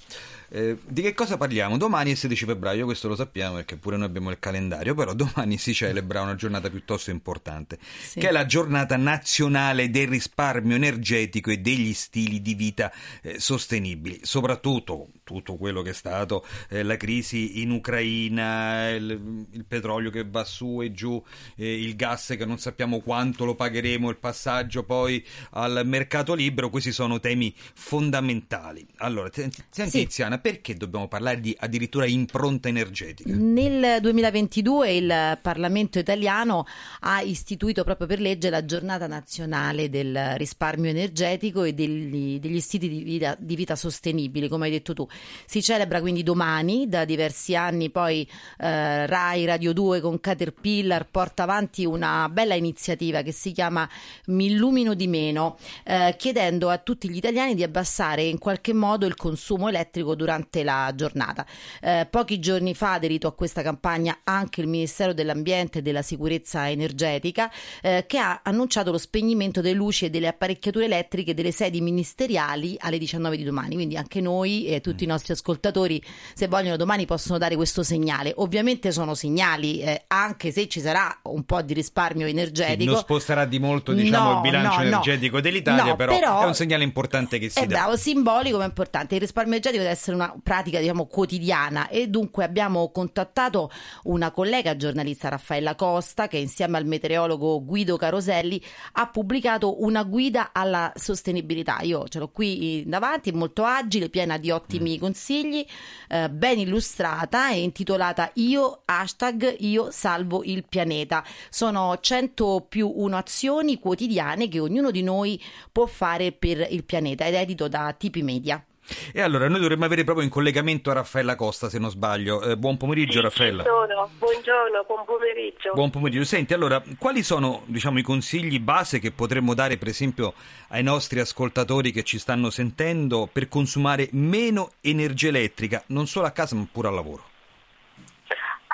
[0.48, 1.76] Eh, di che cosa parliamo?
[1.76, 5.12] Domani è il 16 febbraio, questo lo sappiamo perché pure noi abbiamo il calendario, però
[5.14, 8.20] domani si celebra una giornata piuttosto importante, Sì.
[8.20, 14.20] che è la giornata nazionale del risparmio energetico e degli stili di vita eh, sostenibili,
[14.22, 20.24] soprattutto tutto quello che è stato eh, la crisi in Ucraina, il, il petrolio che
[20.24, 21.20] va su e giù,
[21.56, 26.70] eh, il gas che non sappiamo quanto lo pagheremo, il passaggio poi al mercato libero,
[26.70, 28.86] questi sono temi fondamentali.
[28.98, 30.04] Allora, senti, senti, Sì.
[30.06, 33.34] Tiziana, perché dobbiamo parlare di addirittura impronta energetica?
[33.34, 36.66] Nel 2022 il Parlamento italiano
[37.00, 42.88] ha istituito proprio per legge la giornata nazionale del risparmio energetico e degli, degli stili
[42.88, 45.06] di vita, di vita sostenibili, come hai detto tu.
[45.46, 51.44] Si celebra quindi domani, da diversi anni poi eh, Rai Radio 2 con Caterpillar porta
[51.44, 53.88] avanti una bella iniziativa che si chiama
[54.26, 59.06] Mi illumino di meno, eh, chiedendo a tutti gli italiani di abbassare in qualche modo
[59.06, 61.46] il consumo elettrico durante la giornata.
[61.80, 66.02] Eh, pochi giorni fa ha aderito a questa campagna anche il Ministero dell'Ambiente e della
[66.02, 67.50] Sicurezza Energetica,
[67.82, 72.76] eh, che ha annunciato lo spegnimento delle luci e delle apparecchiature elettriche delle sedi ministeriali
[72.80, 73.74] alle 19 di domani.
[73.74, 76.02] Quindi anche noi e tutti i nostri ascoltatori,
[76.34, 78.32] se vogliono, domani possono dare questo segnale.
[78.36, 82.90] Ovviamente sono segnali, eh, anche se ci sarà un po' di risparmio Sì, energetico.
[82.92, 84.86] non sposterà di molto diciamo, No, il bilancio no, no.
[84.88, 87.74] energetico dell'Italia, No, però, però- è un segnale importante che si È dà.
[87.76, 89.14] bravo, simbolico ma importante.
[89.14, 93.70] Il risparmio energetico deve essere una pratica, diciamo, quotidiana e dunque abbiamo contattato
[94.04, 98.60] una collega giornalista Raffaella Costa che insieme al meteorologo Guido Caroselli
[98.92, 101.78] ha pubblicato una guida alla sostenibilità.
[101.82, 105.64] Io ce l'ho qui davanti, è molto agile, piena di ottimi consigli,
[106.08, 111.24] eh, ben illustrata e intitolata Io hashtag Io salvo il pianeta.
[111.50, 117.26] Sono 100 più 1 azioni quotidiane che ognuno di noi può fare per il pianeta
[117.26, 118.64] ed è edito da Tipi Media.
[119.12, 122.42] E allora noi dovremmo avere proprio in collegamento Raffaella Costa, se non sbaglio.
[122.42, 123.64] Eh, buon pomeriggio, Raffaella.
[123.64, 124.10] Sono.
[124.18, 125.72] Buongiorno, buon pomeriggio.
[125.74, 126.24] Buon pomeriggio.
[126.24, 130.34] Senti, allora, quali sono diciamo, i consigli base che potremmo dare, per esempio,
[130.68, 136.30] ai nostri ascoltatori che ci stanno sentendo per consumare meno energia elettrica, non solo a
[136.30, 137.34] casa ma pure al lavoro?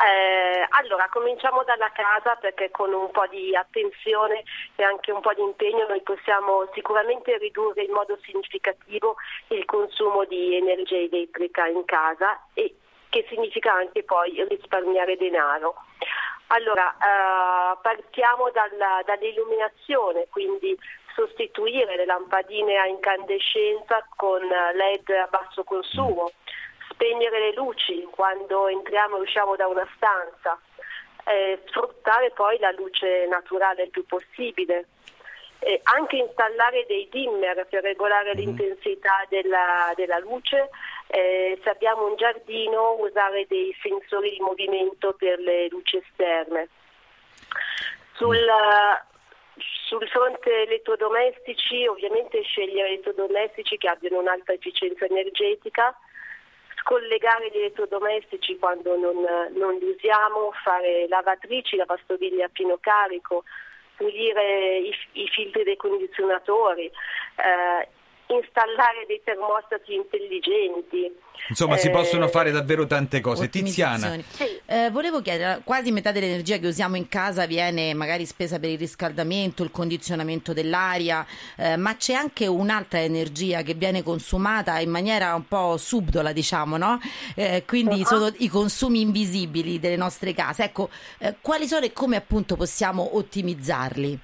[0.05, 4.43] Eh, allora, cominciamo dalla casa perché con un po' di attenzione
[4.75, 9.15] e anche un po' di impegno noi possiamo sicuramente ridurre in modo significativo
[9.49, 12.75] il consumo di energia elettrica in casa e
[13.11, 15.77] che significa anche poi risparmiare denaro.
[16.49, 20.77] Allora, eh, partiamo dalla- dall'illuminazione, quindi
[21.15, 26.33] sostituire le lampadine a incandescenza con LED a basso consumo,
[26.93, 30.61] spegnere le luci quando entriamo e usciamo da una stanza,
[31.25, 34.87] eh, sfruttare poi la luce naturale il più possibile.
[35.65, 40.71] Eh, anche installare dei dimmer per regolare l'intensità della, della luce,
[41.07, 46.69] eh, se abbiamo un giardino usare dei sensori di movimento per le luci esterne.
[48.15, 48.45] Sul,
[49.87, 55.97] sul fronte elettrodomestici ovviamente scegliere elettrodomestici che abbiano un'alta efficienza energetica,
[56.83, 59.15] scollegare gli elettrodomestici quando non,
[59.55, 63.45] non li usiamo, fare lavatrici, lavastoviglie a pieno carico,
[63.97, 67.89] pulire i, i filtri dei condizionatori, eh,
[68.35, 71.11] installare dei termostati intelligenti.
[71.49, 73.49] Insomma, si Eh, possono fare davvero tante cose.
[73.49, 74.61] Tiziana, Ottimizzazioni.
[74.67, 78.79] Eh, volevo chiedere, quasi metà dell'energia che usiamo in casa viene magari spesa per il
[78.79, 85.35] riscaldamento, il condizionamento dell'aria, eh, ma c'è anche un'altra energia che viene consumata in maniera
[85.35, 87.01] un po' subdola, diciamo, no?
[87.35, 88.07] Eh, quindi Uh-huh.
[88.07, 90.65] sono i consumi invisibili delle nostre case.
[90.65, 94.19] Ecco, eh, quali sono e come appunto possiamo ottimizzarli?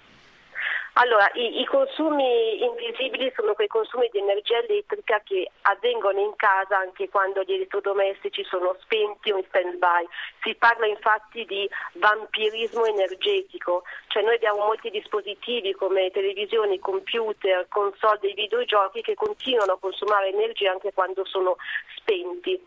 [1.00, 6.78] Allora, i, i consumi invisibili sono quei consumi di energia elettrica che avvengono in casa
[6.78, 10.08] anche quando gli elettrodomestici sono spenti o in stand-by.
[10.42, 18.18] Si parla infatti di vampirismo energetico, cioè noi abbiamo molti dispositivi come televisioni, computer, console
[18.20, 21.58] dei videogiochi che continuano a consumare energia anche quando sono
[21.94, 22.60] spenti.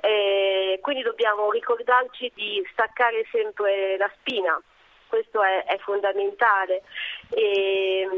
[0.00, 4.60] Eh, quindi dobbiamo ricordarci di staccare sempre la spina
[5.08, 6.82] questo è, è fondamentale
[7.30, 8.08] e,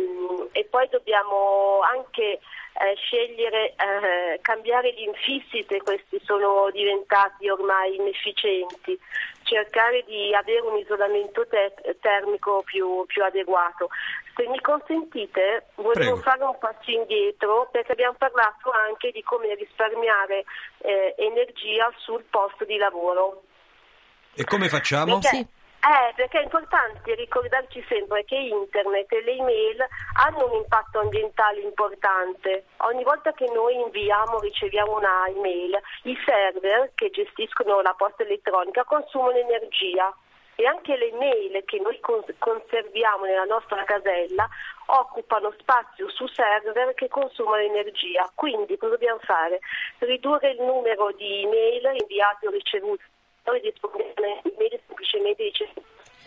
[0.53, 2.41] e, poi dobbiamo anche
[2.81, 8.99] eh, scegliere, eh, cambiare gli infissi se questi sono diventati ormai inefficienti,
[9.43, 13.89] cercare di avere un isolamento te- termico più, più, adeguato.
[14.37, 16.17] Se mi consentite, volevo Prego.
[16.19, 20.45] fare un passo indietro perché abbiamo parlato anche di come risparmiare
[20.79, 23.43] eh, energia sul posto di lavoro.
[24.35, 25.19] E come facciamo?
[25.19, 25.47] Perché, sì.
[25.81, 29.87] Eh, perché è importante ricordarci sempre che internet e le email
[30.21, 32.65] hanno un impatto ambientale importante.
[32.79, 38.25] Ogni volta che noi inviamo o riceviamo una email, i server che gestiscono la posta
[38.25, 40.13] elettronica consumano energia
[40.57, 44.49] e anche le mail che noi conserviamo nella nostra casella
[44.87, 48.29] occupano spazio su server che consumano energia.
[48.35, 49.61] Quindi cosa dobbiamo fare?
[49.99, 53.05] Ridurre il numero di email inviate o ricevute
[53.49, 54.05] noi disponiamo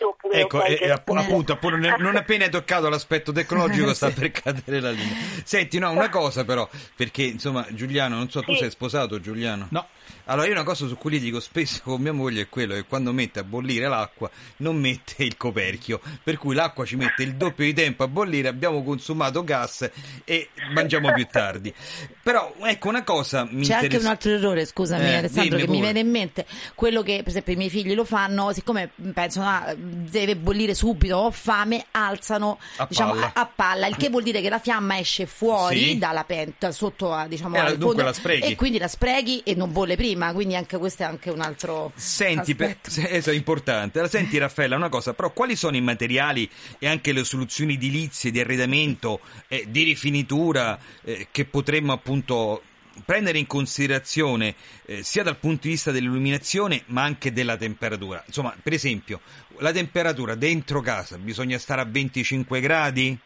[0.02, 4.80] semplicemente dice Ecco, e, appunto, appunto, non appena hai toccato l'aspetto tecnologico sta per cadere
[4.80, 5.14] la linea.
[5.44, 9.66] Senti, no, una cosa però, perché insomma Giuliano, non so, tu sei sposato Giuliano?
[9.70, 9.86] No.
[10.26, 12.84] Allora io una cosa su cui gli dico spesso con mia moglie è quello che
[12.84, 17.34] quando mette a bollire l'acqua non mette il coperchio, per cui l'acqua ci mette il
[17.34, 19.90] doppio di tempo a bollire, abbiamo consumato gas
[20.24, 21.74] e mangiamo più tardi.
[22.22, 23.80] Però ecco una cosa mi C'è interessa...
[23.82, 25.92] anche un altro errore, scusami Eh, Alessandro, che dimmi mi pure.
[25.92, 29.74] viene in mente, quello che per esempio i miei figli lo fanno, siccome pensano ah,
[29.92, 33.32] deve bollire subito, ho fame, alzano A diciamo, palla.
[33.34, 35.98] a, palla, il che vuol dire che la fiamma esce fuori Sì.
[35.98, 38.52] dalla pentola, sotto a, diciamo, Eh, dunque la sprechi.
[38.52, 41.92] e quindi la sprechi e non bolle prima, quindi anche questo è anche un altro
[41.94, 44.06] Senti, per, se- è importante.
[44.08, 48.40] Senti Raffaella, una cosa, però quali sono i materiali e anche le soluzioni edilizie, di
[48.40, 52.62] arredamento, eh, di rifinitura eh, che potremmo appunto
[53.06, 58.22] prendere in considerazione eh, sia dal punto di vista dell'illuminazione ma anche della temperatura?
[58.26, 59.20] Insomma, per esempio,
[59.58, 63.18] la temperatura dentro casa bisogna stare a 25 gradi?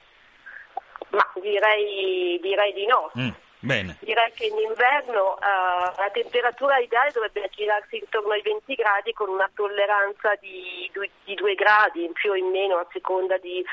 [1.11, 3.11] Ma direi, direi di no.
[3.19, 3.97] Mm, bene.
[4.01, 9.29] Direi che in inverno eh, la temperatura ideale dovrebbe aggirarsi intorno ai 20 gradi con
[9.29, 13.65] una tolleranza di 2 gradi in più o in meno a seconda di,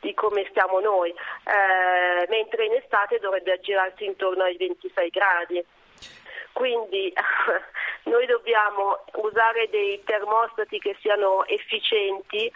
[0.00, 5.64] di come stiamo noi, Eh, mentre in estate dovrebbe aggirarsi intorno ai 26 gradi.
[6.52, 7.12] Quindi
[8.04, 12.50] noi dobbiamo usare dei termostati che siano efficienti,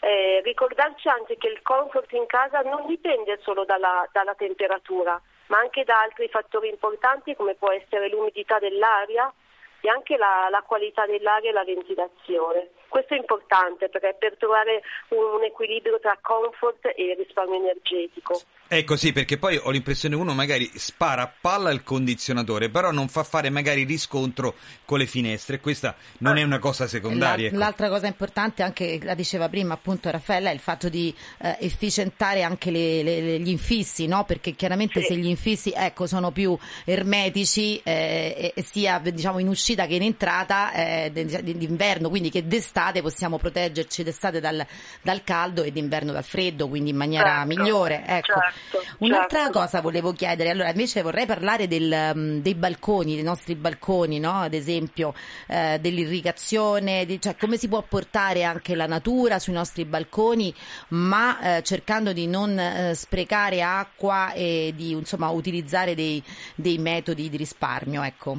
[0.00, 5.58] eh, ricordarci anche che il comfort in casa non dipende solo dalla, dalla temperatura, ma
[5.58, 9.32] anche da altri fattori importanti come può essere l'umidità dell'aria
[9.80, 12.70] e anche la, la qualità dell'aria e la ventilazione.
[12.88, 18.40] Questo è importante perché per trovare un, un equilibrio tra comfort e risparmio energetico.
[18.70, 23.08] Ecco sì, perché poi ho l'impressione uno magari spara a palla il condizionatore, però non
[23.08, 27.44] fa fare magari riscontro con le finestre, questa non è una cosa secondaria.
[27.44, 27.58] La- ecco.
[27.58, 32.42] L'altra cosa importante, anche la diceva prima appunto Raffaella, è il fatto di eh, efficientare
[32.42, 34.24] anche le- le- le- gli infissi, no?
[34.24, 39.94] perché chiaramente se gli infissi ecco, sono più ermetici, eh, sia diciamo, in uscita che
[39.94, 44.64] in entrata eh, d'inverno, quindi che d'estate possiamo proteggerci d'estate dal,
[45.02, 48.04] dal caldo e d'inverno dal freddo, quindi in maniera Certo, migliore.
[48.06, 48.40] Ecco.
[48.40, 49.58] certo, Un'altra certo.
[49.58, 54.32] cosa volevo chiedere, allora invece vorrei parlare del, um, dei balconi, dei nostri balconi, no?
[54.40, 55.14] ad esempio
[55.46, 60.54] eh, dell'irrigazione, di- cioè come si può portare anche la natura sui nostri balconi,
[60.88, 66.22] ma eh, cercando di non eh, sprecare acqua e di insomma, utilizzare dei,
[66.54, 68.02] dei metodi di risparmio.
[68.02, 68.38] Ecco.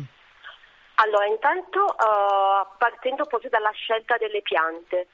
[1.01, 5.07] Allora, intanto eh, partendo proprio dalla scelta delle piante.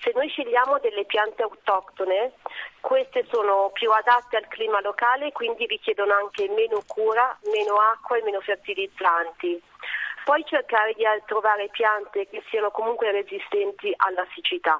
[0.00, 2.32] Se noi scegliamo delle piante autoctone,
[2.80, 8.22] queste sono più adatte al clima locale, quindi richiedono anche meno cura, meno acqua e
[8.22, 9.62] meno fertilizzanti.
[10.24, 14.78] Poi cercare di trovare piante che siano comunque resistenti alla siccità.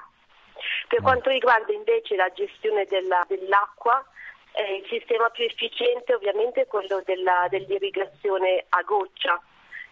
[0.88, 4.04] Per quanto riguarda invece la gestione della- dell'acqua,
[4.52, 9.40] eh, il sistema più efficiente ovviamente è quello della- dell'irrigazione a goccia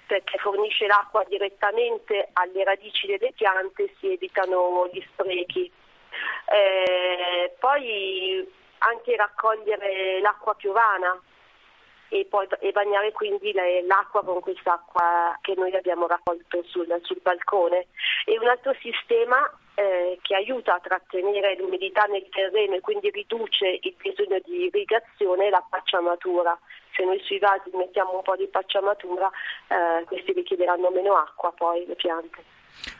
[0.08, 5.70] perché fornisce l'acqua direttamente alle radici delle piante e si evitano gli sprechi.
[6.46, 11.20] Eh, poi anche raccogliere l'acqua piovana
[12.08, 17.20] e, poi, e bagnare quindi le- l'acqua con quest'acqua che noi abbiamo raccolto sul, sul
[17.20, 17.88] balcone.
[18.24, 19.38] E un altro sistema
[19.74, 25.48] eh, che aiuta a trattenere l'umidità nel terreno e quindi riduce il bisogno di irrigazione
[25.48, 26.58] è la pacciamatura.
[26.98, 29.30] Se noi sui vasi mettiamo un po' di pacciamatura,
[29.68, 32.42] eh, questi richiederanno meno acqua poi le piante.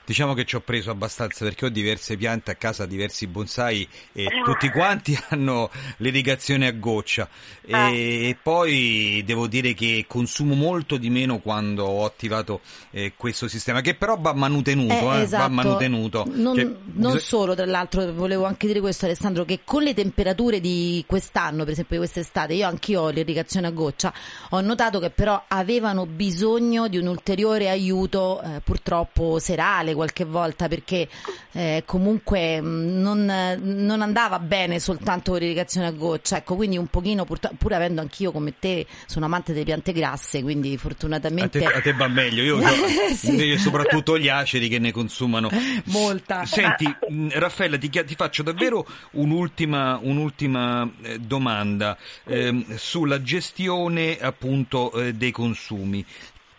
[0.05, 4.27] Diciamo che ci ho preso abbastanza perché ho diverse piante a casa, diversi bonsai e
[4.43, 7.29] tutti quanti hanno l'irrigazione a goccia
[7.63, 12.61] e poi devo dire che consumo molto di meno quando ho attivato
[12.91, 15.53] eh, questo sistema che però va manutenuto, Eh, eh, va esatto.
[15.53, 16.25] manutenuto.
[16.33, 19.93] Non, Cioè, non bisog- solo, tra l'altro, volevo anche dire questo, Alessandro, che con le
[19.93, 24.11] temperature di quest'anno, per esempio di quest'estate, io anch'io ho l'irrigazione a goccia,
[24.51, 30.69] ho notato che però avevano bisogno di un ulteriore aiuto, eh, purtroppo serale qualche volta,
[30.69, 31.09] perché
[31.53, 36.87] eh, comunque mh, non, non andava bene soltanto con l'irrigazione a goccia, ecco, quindi un
[36.87, 40.79] pochino, purtro- pur avendo anch'io come te, sono amante delle piante grasse, quindi a te,
[40.79, 41.65] fortunatamente...
[41.65, 42.61] a te va meglio, io
[43.15, 43.57] Sì.
[43.59, 45.49] soprattutto gli aceri che ne consumano
[45.85, 46.45] Molta.
[46.45, 54.93] Senti, mh, Raffaella, ti, ti faccio davvero un'ultima, un'ultima eh, domanda ehm, sulla gestione appunto
[54.93, 56.05] eh, dei consumi.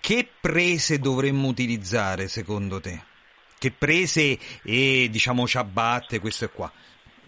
[0.01, 2.99] Che prese dovremmo utilizzare secondo te?
[3.59, 6.71] Che prese e diciamo ciabatte, questo e qua?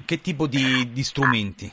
[0.06, 1.72] Che tipo di, di strumenti?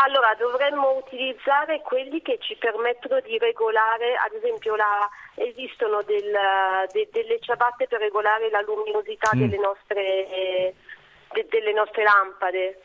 [0.00, 7.08] Allora, dovremmo utilizzare quelli che ci permettono di regolare, ad esempio la- esistono del- de-
[7.10, 9.38] delle ciabatte per regolare la luminosità Mm.
[9.40, 10.74] delle, nostre,
[11.32, 12.80] de- delle nostre lampade.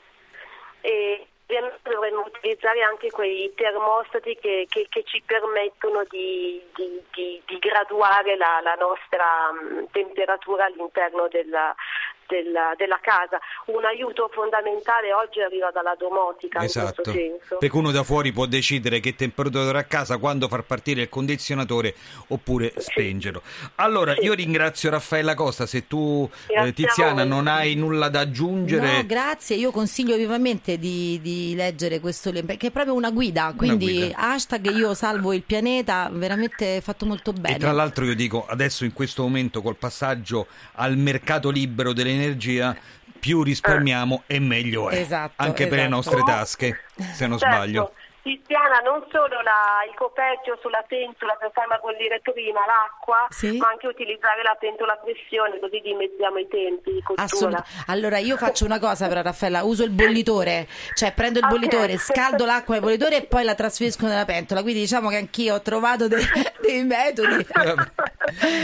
[0.81, 7.41] E ovviamente dovremmo utilizzare anche quei termostati che, che- che ci permettono di, di- di-
[7.45, 11.75] di graduare la, la nostra mh, temperatura all'interno della,
[12.27, 13.39] della- della casa.
[13.67, 17.57] Un aiuto fondamentale oggi arriva dalla domotica in Esatto, questo senso.
[17.57, 21.95] perché uno da fuori può decidere che temperatura a casa, quando far partire il condizionatore
[22.27, 23.41] oppure spengerlo.
[23.75, 28.97] Allora, io ringrazio Raffaella Costa, se tu eh, Tiziana non hai nulla da aggiungere...
[28.97, 29.55] No, grazie.
[29.55, 33.53] Io consiglio vivamente di, di leggere questo libro, perché è proprio una guida.
[33.55, 34.17] Quindi, guida.
[34.17, 37.55] hashtag io salvo il pianeta, veramente fatto molto bene.
[37.55, 42.21] E tra l'altro io dico, adesso in questo momento col passaggio al mercato libero dell'energia,
[43.19, 44.97] più risparmiamo e meglio è.
[44.99, 45.95] Esatto, Anche per le esatto.
[45.95, 46.79] nostre tasche,
[47.13, 47.55] se non Certo.
[47.55, 47.93] sbaglio.
[48.23, 53.27] Tiziana, non solo la- il coperchio sulla pentola per farla bollire prima, l'acqua,
[53.59, 57.03] ma anche utilizzare la pentola a pressione, così dimezziamo i tempi di
[57.87, 61.51] Allora io faccio una cosa però Raffaella, uso il bollitore, cioè prendo il Ok.
[61.51, 65.55] bollitore, scaldo l'acqua nel bollitore e poi la trasferisco nella pentola, quindi diciamo che anch'io
[65.55, 66.23] ho trovato dei,
[66.63, 67.45] dei metodi.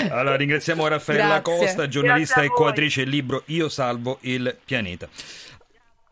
[0.10, 1.58] Allora ringraziamo Raffaella Grazie.
[1.58, 5.10] Costa, giornalista e coautrice del libro Io salvo il pianeta.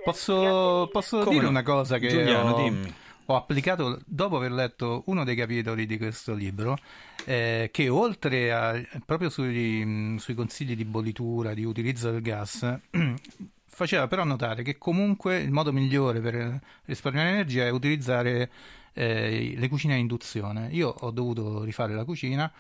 [0.04, 1.50] Posso, posso dire no?
[1.50, 2.95] una cosa che Giuliano, ho, dimmi.
[3.30, 6.78] Ho applicato dopo aver letto uno dei capitoli di questo libro,
[7.25, 12.80] eh, che oltre a proprio sui, sui consigli di bollitura, di utilizzo del gas,
[13.65, 18.49] faceva però notare che comunque il modo migliore per risparmiare energia è utilizzare
[18.93, 20.69] eh, le cucine a induzione.
[20.71, 22.51] Io ho dovuto rifare la cucina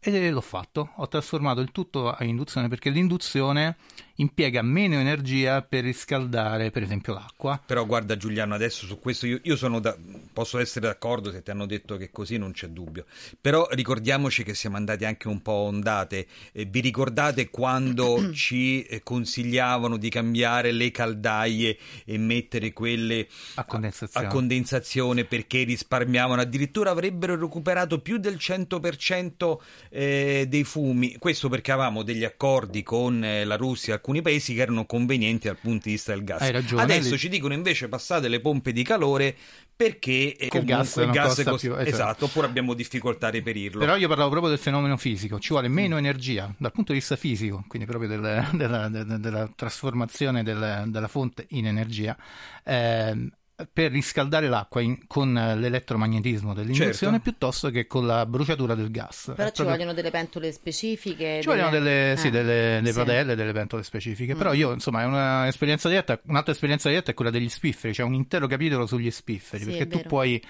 [0.00, 3.76] e l'ho fatto, ho trasformato il tutto a induzione perché l'induzione
[4.16, 7.60] impiega meno energia per riscaldare per esempio l'acqua.
[7.64, 9.96] Però guarda Giuliano, adesso su questo io, io sono da-
[10.32, 13.04] posso essere d'accordo se ti hanno detto che così non c'è dubbio.
[13.40, 16.26] Però ricordiamoci che siamo andati anche un po' a ondate.
[16.52, 23.64] Eh, vi ricordate quando ci eh, consigliavano di cambiare le caldaie e mettere quelle a
[23.64, 26.40] condensazione, a condensazione perché risparmiavano?
[26.40, 29.56] Addirittura avrebbero recuperato più del 100%
[29.90, 31.16] eh, dei fumi.
[31.18, 35.56] Questo perché avevamo degli accordi con eh, la Russia alcuni paesi che erano convenienti dal
[35.56, 36.40] punto di vista del gas.
[36.42, 39.34] Hai ragione, Adesso lì- ci dicono invece passate le pompe di calore
[39.74, 41.88] perché eh, il gas comunque il gas costa costa- più, esatto.
[41.88, 43.80] esatto, oppure abbiamo difficoltà a reperirlo.
[43.80, 47.16] Però io parlavo proprio del fenomeno fisico, ci vuole meno energia dal punto di vista
[47.16, 52.16] fisico, quindi proprio del- della, della- della trasformazione del- della fonte in energia,
[52.64, 53.28] ehm,
[53.72, 57.20] per riscaldare l'acqua in- con l'elettromagnetismo dell'induzione Certo.
[57.20, 59.32] piuttosto che con la bruciatura del gas.
[59.34, 61.38] Però È ci proprio- vogliono delle pentole specifiche.
[61.40, 62.98] Ci vogliono delle, sì, eh, delle, delle sì.
[62.98, 64.54] padelle, delle pentole specifiche, però Mm.
[64.56, 68.46] io insomma è un'esperienza diretta, un'altra esperienza diretta è quella degli spifferi, c'è un intero
[68.46, 70.42] capitolo sugli spifferi, Sì, perché tu puoi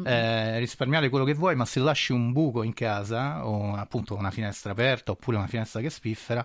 [0.00, 0.06] Mm.
[0.06, 4.30] eh, risparmiare quello che vuoi, ma se lasci un buco in casa o appunto una
[4.30, 6.44] finestra aperta oppure una finestra che spiffera,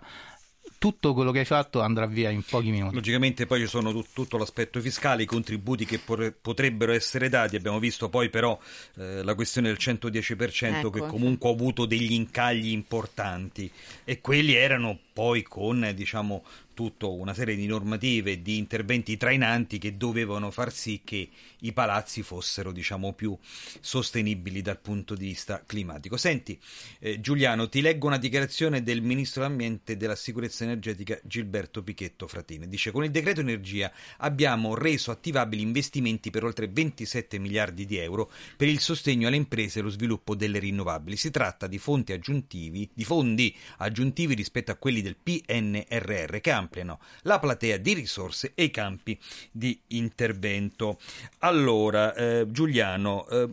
[0.79, 2.95] tutto quello che hai fatto andrà via in pochi minuti.
[2.95, 7.55] Logicamente poi ci sono tut- tutto l'aspetto fiscale, i contributi che por- potrebbero essere dati,
[7.57, 8.57] abbiamo visto poi però
[8.95, 11.05] eh, la questione del 110% che Ecco.
[11.05, 13.69] comunque ha avuto degli incagli importanti
[14.05, 16.45] e quelli erano poi con diciamo
[16.79, 21.27] tutta una serie di normative e di interventi trainanti che dovevano far sì che
[21.59, 23.37] i palazzi fossero diciamo più
[23.81, 26.15] sostenibili dal punto di vista climatico.
[26.15, 26.57] Senti
[26.99, 32.25] eh, Giuliano, ti leggo una dichiarazione del Ministro dell'Ambiente e della Sicurezza Energetica Gilberto Pichetto
[32.27, 32.69] Fratini.
[32.69, 38.31] Dice con il decreto energia abbiamo reso attivabili investimenti per oltre 27 miliardi di euro
[38.55, 41.17] per il sostegno alle imprese e lo sviluppo delle rinnovabili.
[41.17, 41.77] Si tratta di
[42.13, 48.51] aggiuntivi, di fondi aggiuntivi rispetto a quelli del PNRR che ampliano la platea di risorse
[48.55, 49.19] e i campi
[49.51, 50.99] di intervento.
[51.39, 53.49] Allora, eh, Giuliano, eh,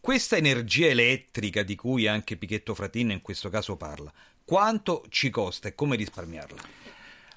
[0.00, 4.12] questa energia elettrica di cui anche Pichetto Fratini in questo caso parla,
[4.44, 6.79] quanto ci costa e come risparmiarla?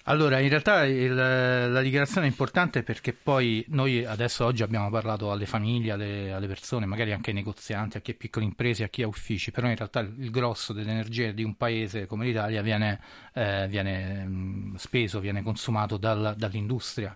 [0.08, 5.32] Allora, in realtà il, la dichiarazione è importante perché poi noi adesso oggi abbiamo parlato
[5.32, 8.90] alle famiglie, alle, alle, persone, magari anche ai negozianti, a chi ha piccole imprese, a
[8.90, 13.00] chi ha uffici, però in realtà il grosso dell'energia di un paese come l'Italia viene,
[13.34, 17.16] eh, viene mh, speso, viene consumato dal, dall'industria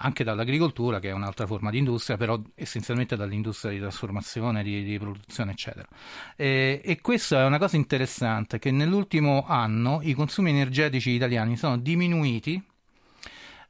[0.00, 4.98] anche dall'agricoltura, che è un'altra forma di industria, però essenzialmente dall'industria di trasformazione, di, di
[4.98, 5.88] produzione, eccetera.
[6.36, 11.78] E, e, questa è una cosa interessante, che nell'ultimo anno i consumi energetici italiani sono
[11.78, 12.62] diminuiti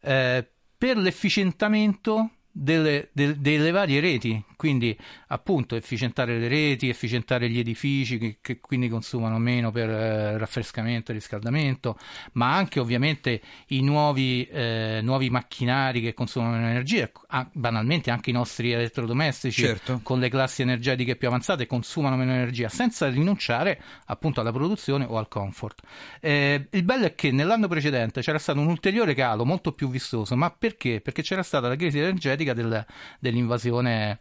[0.01, 4.97] eh, per l'efficientamento delle, de, delle, varie reti, quindi
[5.29, 11.11] appunto efficientare le reti, efficientare gli edifici che, che quindi consumano meno per eh, raffrescamento
[11.11, 11.99] e riscaldamento,
[12.33, 18.31] ma anche ovviamente i nuovi, eh, nuovi macchinari che consumano meno energia, ah, banalmente anche
[18.31, 20.01] i nostri elettrodomestici certo.
[20.03, 25.19] con le classi energetiche più avanzate consumano meno energia senza rinunciare appunto alla produzione o
[25.19, 25.83] al comfort.
[26.21, 30.37] Eh, il bello è che nell'anno precedente c'era stato un ulteriore calo molto più vistoso,
[30.37, 31.01] ma perché?
[31.01, 32.85] Perché c'era stata la crisi energetica del,
[33.19, 34.19] dell'invasione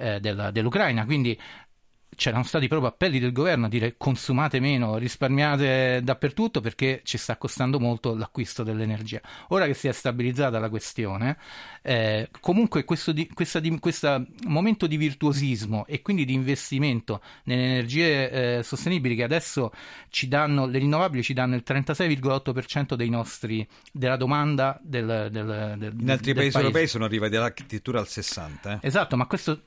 [0.00, 1.38] eh, della, dell'Ucraina, quindi
[2.16, 7.36] c'erano stati proprio appelli del governo a dire consumate meno, risparmiate dappertutto perché ci sta
[7.36, 9.20] costando molto l'acquisto dell'energia.
[9.48, 11.38] Ora che si è stabilizzata la questione,
[11.82, 17.64] eh, comunque questo, di, questa, di, questo, momento di virtuosismo e quindi di investimento nelle
[17.64, 19.72] energie eh, sostenibili che adesso
[20.10, 25.94] ci danno, le rinnovabili ci danno il 36,8% dei nostri, della domanda del, del, del
[25.98, 28.68] In altri del paesi europei sono arrivati addirittura al 60%.
[28.68, 28.78] Eh?
[28.82, 29.62] Esatto, ma questo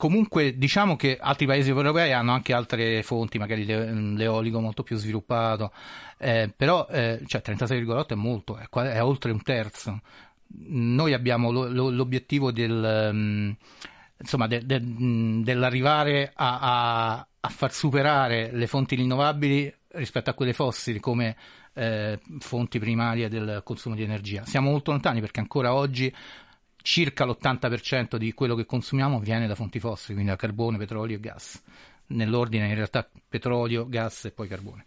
[0.00, 4.96] comunque diciamo che altri paesi europei hanno anche altre fonti, magari l'e- l'eolico molto più
[4.96, 5.72] sviluppato,
[6.16, 10.00] eh, però eh, cioè 36,8 è molto, è, è oltre un terzo.
[10.68, 13.54] Noi abbiamo lo- lo- l'obiettivo del, um,
[14.18, 20.34] insomma, de- de- mh, dell'arrivare a-, a-, a far superare le fonti rinnovabili rispetto a
[20.34, 21.36] quelle fossili come
[21.74, 24.44] eh, fonti primarie del consumo di energia.
[24.46, 26.12] Siamo molto lontani perché ancora oggi
[26.82, 31.20] circa l'80% di quello che consumiamo viene da fonti fossili, quindi da carbone, petrolio e
[31.20, 31.62] gas.
[32.08, 34.86] Nell'ordine in realtà petrolio, gas e poi carbone.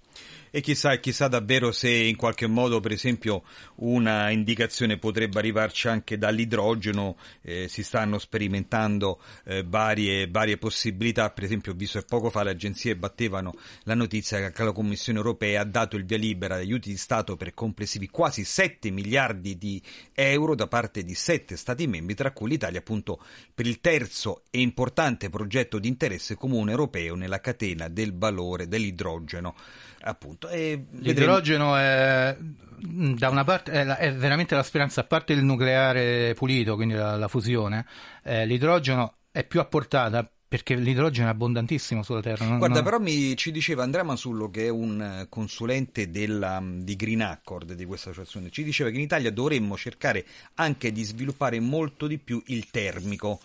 [0.55, 3.41] E chissà, chissà davvero se in qualche modo, per esempio,
[3.77, 11.45] una indicazione potrebbe arrivarci anche dall'idrogeno, eh, si stanno sperimentando eh, varie, varie, possibilità, per
[11.45, 15.61] esempio ho visto che poco fa le agenzie battevano la notizia che la Commissione europea
[15.61, 19.81] ha dato il via libera agli aiuti di Stato per complessivi quasi 7 miliardi di
[20.13, 23.19] euro da parte di 7 Stati membri, tra cui l'Italia appunto
[23.55, 29.55] per il terzo e importante progetto di interesse comune europeo nella catena del valore dell'idrogeno
[30.03, 30.42] appunto.
[30.49, 32.35] E L'idrogeno è,
[32.79, 36.93] da una parte, è, la, è, veramente la speranza, a parte il nucleare pulito, quindi
[36.93, 37.85] la, la fusione,
[38.23, 42.45] eh, l'idrogeno è più a portata perché l'idrogeno è abbondantissimo sulla Terra.
[42.45, 42.83] Non, Guarda, non...
[42.83, 47.85] però mi, ci diceva Andrea Masullo, che è un consulente della, di Green Accord di
[47.85, 50.23] questa associazione, ci diceva che in Italia dovremmo cercare
[50.53, 53.39] anche di sviluppare molto di più il termico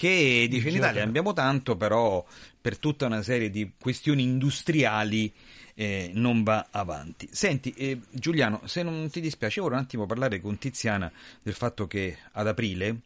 [0.00, 2.24] che dice in Italia abbiamo tanto, però
[2.58, 5.30] per tutta una serie di questioni industriali
[5.74, 7.28] eh, non va avanti.
[7.30, 11.86] Senti, eh, Giuliano, se non ti dispiace, ora un attimo parlare con Tiziana del fatto
[11.86, 13.00] che ad aprile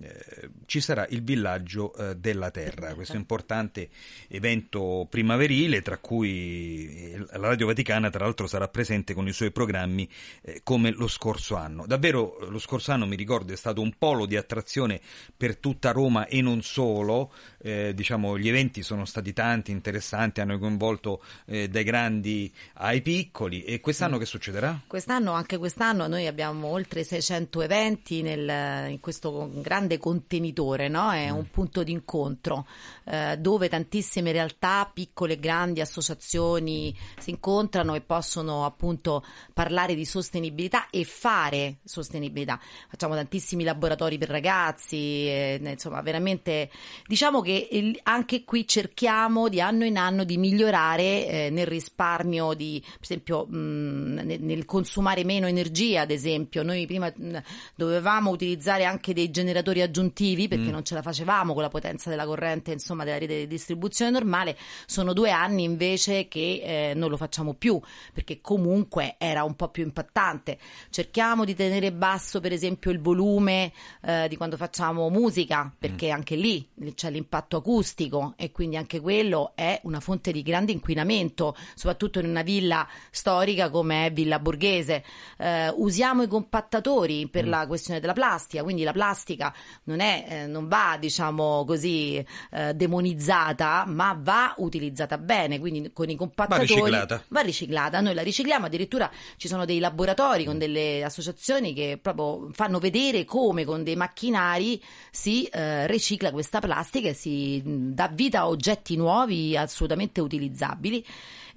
[0.00, 3.88] eh, ci sarà il villaggio eh, della terra, questo importante
[4.28, 9.50] evento primaverile tra cui eh, la Radio Vaticana tra l'altro sarà presente con i suoi
[9.50, 10.08] programmi
[10.42, 11.86] eh, come lo scorso anno.
[11.86, 15.00] Davvero lo scorso anno mi ricordo è stato un polo di attrazione
[15.36, 20.58] per tutta Roma e non solo, eh, diciamo gli eventi sono stati tanti, interessanti, hanno
[20.58, 24.80] coinvolto eh, dai grandi ai piccoli e quest'anno che succederà?
[24.86, 31.10] Quest'anno, anche quest'anno noi abbiamo oltre 600 eventi nel, in questo grande contenitore, no?
[31.12, 32.66] è un punto d'incontro
[33.04, 40.04] eh, dove tantissime realtà, piccole e grandi associazioni si incontrano e possono appunto parlare di
[40.04, 42.60] sostenibilità e fare sostenibilità.
[42.88, 46.70] Facciamo tantissimi laboratori per ragazzi, eh, insomma veramente
[47.06, 52.54] diciamo che il- anche qui cerchiamo di anno in anno di migliorare eh, nel risparmio
[52.54, 56.62] di, per esempio, mh, nel, nel consumare meno energia, ad esempio.
[56.62, 57.38] Noi prima mh,
[57.74, 60.72] dovevamo utilizzare anche dei generatori aggiuntivi perché Mm.
[60.72, 64.56] non ce la facevamo con la potenza della corrente, insomma, della rete di distribuzione normale.
[64.86, 67.80] Sono due anni invece che eh, non lo facciamo più
[68.12, 70.58] perché comunque era un po' più impattante.
[70.90, 73.72] Cerchiamo di tenere basso, per esempio, il volume
[74.02, 79.52] eh, di quando facciamo musica, perché anche lì c'è l'impatto acustico e quindi anche quello
[79.54, 85.04] è una fonte di grande inquinamento, soprattutto in una villa storica come è Villa Borghese.
[85.38, 90.46] Eh, usiamo i compattatori per la questione della plastica, quindi la plastica non, è, eh,
[90.46, 97.22] non va, diciamo così, eh, demonizzata, ma va utilizzata bene, quindi con i compattatori riciclata.
[97.28, 98.00] va riciclata.
[98.00, 103.24] Noi la ricicliamo, addirittura ci sono dei laboratori con delle associazioni che proprio fanno vedere
[103.24, 107.27] come con dei macchinari si eh, ricicla questa plastica e si
[107.64, 111.04] mh, dà vita a oggetti nuovi assolutamente utilizzabili.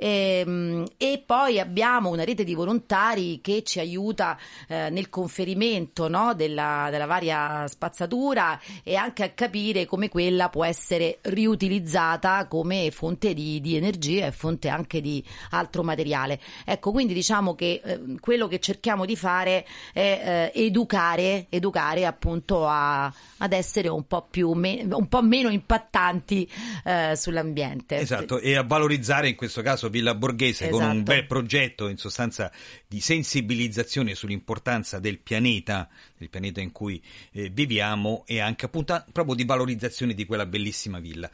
[0.03, 4.37] Ehm, E, poi abbiamo una rete di volontari che ci aiuta
[4.67, 10.65] eh, nel conferimento no, della, della varia spazzatura e anche a capire come quella può
[10.65, 16.39] essere riutilizzata come fonte di, di energia e fonte anche di altro materiale.
[16.65, 22.67] Ecco, quindi diciamo che eh, quello che cerchiamo di fare è eh, educare, educare appunto
[22.67, 26.49] a- ad essere un po' più me- un po' meno impattanti
[26.85, 27.97] eh, sull'ambiente.
[27.97, 31.03] Esatto, e a valorizzare in questo caso Villa Borghese con un Esatto.
[31.03, 32.51] bel progetto in sostanza
[32.87, 35.87] di sensibilizzazione sull'importanza del pianeta,
[36.17, 36.99] del pianeta in cui
[37.33, 41.29] eh, viviamo e anche appunto proprio di valorizzazione di quella bellissima villa.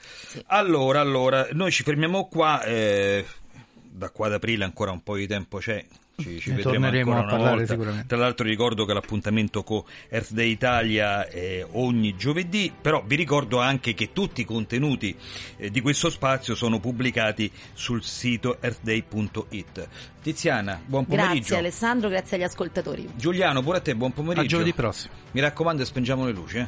[0.47, 3.25] Allora, allora, noi ci fermiamo qua, eh,
[3.71, 5.85] da qua ad aprile ancora un po' di tempo c'è.
[6.19, 7.73] Ci, ci Ne vedremo torneremo ancora a una parlare volta.
[7.73, 8.07] sicuramente.
[8.07, 13.59] Tra l'altro ricordo che l'appuntamento con Earth Day Italia è ogni giovedì, però vi ricordo
[13.59, 15.15] anche che tutti i contenuti
[15.57, 19.87] eh, di questo spazio sono pubblicati sul sito earthday.it.
[20.23, 21.33] Tiziana, buon pomeriggio.
[21.35, 23.07] Grazie Alessandro, grazie agli ascoltatori.
[23.15, 24.41] Giuliano, pure a te, buon pomeriggio.
[24.45, 25.13] A giovedì prossimo.
[25.33, 26.57] Mi raccomando, spengiamo le luci.
[26.57, 26.67] eh.